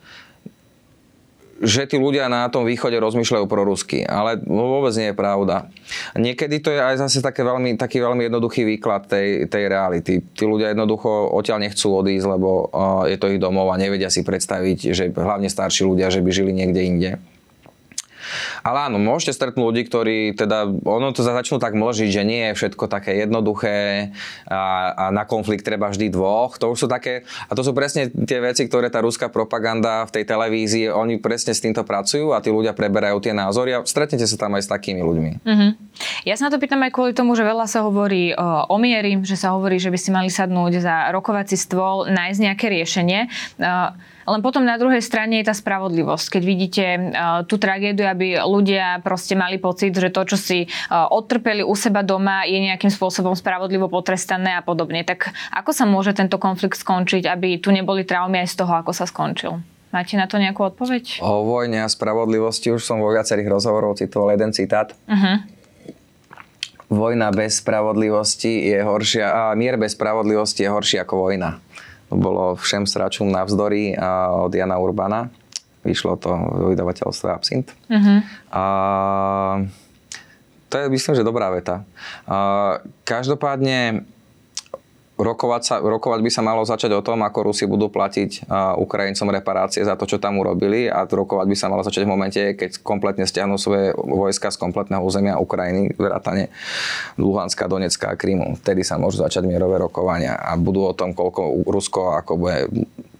že 1.61 1.85
tí 1.85 2.01
ľudia 2.01 2.25
na 2.25 2.49
tom 2.49 2.65
východe 2.65 2.97
rozmýšľajú 2.97 3.45
pro 3.45 3.61
rusky, 3.61 4.01
ale 4.01 4.41
vôbec 4.41 4.91
nie 4.97 5.13
je 5.13 5.15
pravda. 5.15 5.69
Niekedy 6.17 6.57
to 6.57 6.73
je 6.73 6.81
aj 6.81 7.05
zase 7.05 7.21
také 7.21 7.45
veľmi, 7.45 7.77
taký 7.77 8.01
veľmi 8.01 8.27
jednoduchý 8.27 8.65
výklad 8.65 9.05
tej, 9.05 9.45
tej 9.45 9.63
reality. 9.69 10.25
Tí 10.33 10.43
ľudia 10.43 10.73
jednoducho 10.73 11.29
odtiaľ 11.31 11.61
nechcú 11.61 12.01
odísť, 12.01 12.25
lebo 12.25 12.49
uh, 12.73 13.05
je 13.05 13.17
to 13.21 13.29
ich 13.29 13.39
domov 13.39 13.69
a 13.69 13.77
nevedia 13.77 14.09
si 14.09 14.25
predstaviť, 14.25 14.79
že 14.91 15.05
hlavne 15.13 15.47
starší 15.47 15.85
ľudia, 15.85 16.09
že 16.09 16.25
by 16.25 16.29
žili 16.33 16.51
niekde 16.51 16.81
inde. 16.81 17.11
Ale 18.61 18.91
áno, 18.91 19.01
môžete 19.01 19.35
stretnúť 19.35 19.65
ľudí, 19.71 19.81
ktorí 19.87 20.17
teda, 20.35 20.67
ono 20.67 21.15
to 21.15 21.23
začnú 21.23 21.57
tak 21.57 21.73
mlžiť, 21.73 22.09
že 22.11 22.23
nie 22.27 22.51
je 22.51 22.57
všetko 22.57 22.91
také 22.91 23.17
jednoduché 23.23 24.11
a, 24.45 24.91
a 24.93 25.05
na 25.09 25.23
konflikt 25.23 25.63
treba 25.63 25.87
vždy 25.89 26.11
dvoch. 26.11 26.59
To 26.59 26.75
už 26.75 26.85
sú 26.85 26.87
také, 26.91 27.23
a 27.47 27.55
to 27.55 27.63
sú 27.63 27.71
presne 27.71 28.11
tie 28.11 28.43
veci, 28.43 28.67
ktoré 28.67 28.91
tá 28.91 28.99
ruská 28.99 29.31
propaganda 29.31 30.03
v 30.07 30.19
tej 30.19 30.23
televízii, 30.27 30.91
oni 30.91 31.17
presne 31.23 31.55
s 31.55 31.63
týmto 31.63 31.87
pracujú 31.87 32.35
a 32.35 32.43
tí 32.43 32.51
ľudia 32.51 32.75
preberajú 32.75 33.17
tie 33.23 33.33
názory 33.33 33.77
a 33.77 33.83
stretnete 33.87 34.27
sa 34.27 34.37
tam 34.37 34.59
aj 34.59 34.67
s 34.67 34.69
takými 34.69 35.01
ľuďmi. 35.01 35.31
Mm-hmm. 35.43 35.71
Ja 36.27 36.35
sa 36.35 36.49
na 36.49 36.51
to 36.53 36.61
pýtam 36.61 36.81
aj 36.83 36.91
kvôli 36.91 37.15
tomu, 37.15 37.33
že 37.37 37.47
veľa 37.47 37.65
sa 37.65 37.85
hovorí 37.87 38.33
o, 38.35 38.67
o 38.67 38.77
miery, 38.77 39.21
že 39.23 39.39
sa 39.39 39.53
hovorí, 39.55 39.79
že 39.79 39.93
by 39.93 39.99
si 39.99 40.09
mali 40.11 40.29
sadnúť 40.29 40.83
za 40.83 40.95
rokovací 41.15 41.55
stôl, 41.55 42.09
nájsť 42.09 42.39
nejaké 42.41 42.65
riešenie. 42.67 43.19
Uh, 43.61 43.93
len 44.27 44.41
potom 44.45 44.61
na 44.61 44.77
druhej 44.77 45.01
strane 45.01 45.41
je 45.41 45.49
tá 45.49 45.55
spravodlivosť. 45.55 46.37
Keď 46.37 46.43
vidíte 46.43 46.83
uh, 46.97 47.01
tú 47.45 47.57
tragédiu, 47.57 48.05
aby 48.05 48.41
ľudia 48.41 49.01
proste 49.01 49.33
mali 49.33 49.57
pocit, 49.57 49.93
že 49.93 50.13
to, 50.13 50.21
čo 50.25 50.37
si 50.37 50.59
uh, 50.67 51.07
odtrpeli 51.09 51.65
u 51.65 51.73
seba 51.73 52.05
doma, 52.05 52.45
je 52.45 52.57
nejakým 52.61 52.89
spôsobom 52.93 53.33
spravodlivo 53.33 53.89
potrestané 53.89 54.57
a 54.57 54.61
podobne. 54.61 55.01
Tak 55.01 55.33
ako 55.55 55.71
sa 55.73 55.85
môže 55.89 56.13
tento 56.13 56.37
konflikt 56.37 56.77
skončiť, 56.77 57.25
aby 57.25 57.57
tu 57.57 57.73
neboli 57.73 58.05
traumy 58.05 58.43
aj 58.45 58.53
z 58.53 58.55
toho, 58.61 58.73
ako 58.77 58.91
sa 58.93 59.09
skončil? 59.09 59.61
Máte 59.91 60.15
na 60.15 60.23
to 60.23 60.39
nejakú 60.39 60.71
odpoveď? 60.71 61.19
O 61.19 61.43
vojne 61.43 61.83
a 61.83 61.91
spravodlivosti 61.91 62.71
už 62.71 62.79
som 62.79 63.03
vo 63.03 63.11
viacerých 63.11 63.51
rozhovoroch 63.51 63.99
citoval 63.99 64.39
jeden 64.39 64.55
citát. 64.55 64.95
Uh-huh. 65.03 65.43
Vojna 66.87 67.31
bez 67.35 67.59
spravodlivosti 67.59 68.71
je 68.71 68.79
horšia, 68.83 69.27
a 69.27 69.41
mier 69.55 69.75
bez 69.75 69.95
spravodlivosti 69.99 70.63
je 70.63 70.71
horší 70.71 71.03
ako 71.03 71.27
vojna. 71.27 71.59
Bolo 72.11 72.59
Všem 72.59 72.83
sračom 72.83 73.31
navzdory 73.31 73.95
od 74.35 74.51
Jana 74.51 74.75
Urbana. 74.77 75.31
Vyšlo 75.81 76.19
to 76.19 76.29
v 76.35 76.77
vydavateľstve 76.77 77.27
Absint. 77.31 77.73
Uh-huh. 77.89 78.19
A 78.53 78.63
to 80.69 80.75
je, 80.77 80.85
myslím, 80.93 81.15
že 81.17 81.25
dobrá 81.25 81.49
veta. 81.49 81.87
A 82.29 82.77
každopádne 83.01 84.05
rokovať, 85.21 85.61
sa, 85.61 85.75
rokovať 85.79 86.19
by 86.25 86.31
sa 86.33 86.41
malo 86.41 86.65
začať 86.65 86.97
o 86.97 87.05
tom, 87.05 87.21
ako 87.21 87.53
Rusi 87.53 87.69
budú 87.69 87.93
platiť 87.93 88.49
Ukrajincom 88.81 89.29
reparácie 89.29 89.85
za 89.85 89.93
to, 89.93 90.09
čo 90.09 90.17
tam 90.17 90.41
urobili 90.41 90.89
a 90.89 91.05
rokovať 91.05 91.47
by 91.47 91.55
sa 91.57 91.69
malo 91.69 91.85
začať 91.85 92.03
v 92.03 92.11
momente, 92.11 92.41
keď 92.57 92.81
kompletne 92.81 93.29
stiahnu 93.29 93.61
svoje 93.61 93.93
vojska 93.95 94.49
z 94.49 94.57
kompletného 94.57 95.05
územia 95.05 95.37
Ukrajiny, 95.37 95.93
vrátane 95.95 96.49
Luhanska, 97.21 97.69
Donecka 97.69 98.11
a 98.11 98.19
Krymu. 98.19 98.57
Vtedy 98.59 98.81
sa 98.81 98.97
môžu 98.97 99.21
začať 99.21 99.45
mierové 99.45 99.77
rokovania 99.77 100.35
a 100.35 100.57
budú 100.57 100.89
o 100.89 100.97
tom, 100.97 101.13
koľko 101.13 101.63
Rusko 101.69 102.17
ako 102.17 102.31
bude 102.41 102.59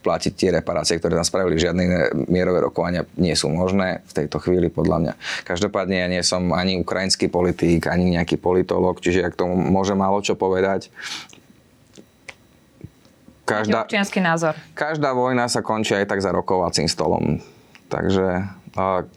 platiť 0.02 0.32
tie 0.34 0.50
reparácie, 0.50 0.98
ktoré 0.98 1.14
tam 1.14 1.22
spravili. 1.22 1.62
Žiadne 1.62 2.10
mierové 2.26 2.58
rokovania 2.58 3.06
nie 3.14 3.38
sú 3.38 3.46
možné 3.54 4.02
v 4.10 4.12
tejto 4.18 4.42
chvíli, 4.42 4.66
podľa 4.66 4.98
mňa. 4.98 5.12
Každopádne 5.46 5.96
ja 6.02 6.08
nie 6.10 6.22
som 6.26 6.50
ani 6.50 6.82
ukrajinský 6.82 7.30
politík, 7.30 7.86
ani 7.86 8.18
nejaký 8.18 8.34
politolog, 8.34 8.98
čiže 8.98 9.22
ja 9.22 9.30
k 9.30 9.38
tomu 9.46 9.54
môžem 9.54 9.94
málo 9.94 10.18
čo 10.18 10.34
povedať. 10.34 10.90
Každá, 13.60 13.84
občianský 13.84 14.24
názor. 14.24 14.56
Každá 14.72 15.12
vojna 15.12 15.44
sa 15.52 15.60
končí 15.60 15.92
aj 15.92 16.08
tak 16.08 16.24
za 16.24 16.32
rokovacím 16.32 16.88
stolom. 16.88 17.44
Takže 17.92 18.48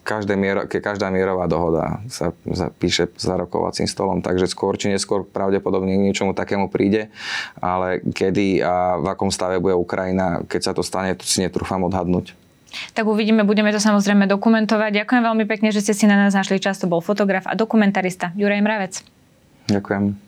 každé 0.04 0.36
miero, 0.36 0.68
každá 0.68 1.08
mierová 1.08 1.48
dohoda 1.48 2.04
sa, 2.12 2.36
sa 2.52 2.68
píše 2.68 3.08
za 3.16 3.40
rokovacím 3.40 3.88
stolom, 3.88 4.20
takže 4.20 4.52
skôr 4.52 4.76
či 4.76 4.92
neskôr 4.92 5.24
pravdepodobne 5.24 5.96
k 5.96 6.06
niečomu 6.12 6.36
takému 6.36 6.68
príde, 6.68 7.08
ale 7.64 8.04
kedy 8.04 8.60
a 8.60 9.00
v 9.00 9.08
akom 9.08 9.32
stave 9.32 9.64
bude 9.64 9.80
Ukrajina, 9.80 10.44
keď 10.44 10.62
sa 10.62 10.72
to 10.76 10.84
stane, 10.84 11.16
to 11.16 11.24
si 11.24 11.40
netrúfam 11.40 11.80
odhadnúť. 11.88 12.36
Tak 12.92 13.08
uvidíme, 13.08 13.48
budeme 13.48 13.72
to 13.72 13.80
samozrejme 13.80 14.28
dokumentovať. 14.28 15.08
Ďakujem 15.08 15.24
veľmi 15.24 15.46
pekne, 15.48 15.72
že 15.72 15.80
ste 15.80 15.96
si 15.96 16.04
na 16.04 16.20
nás 16.20 16.36
našli 16.36 16.60
čas. 16.60 16.76
To 16.84 16.92
bol 16.92 17.00
fotograf 17.00 17.48
a 17.48 17.56
dokumentarista 17.56 18.36
Juraj 18.36 18.60
Mravec. 18.60 18.94
Ďakujem. 19.72 20.25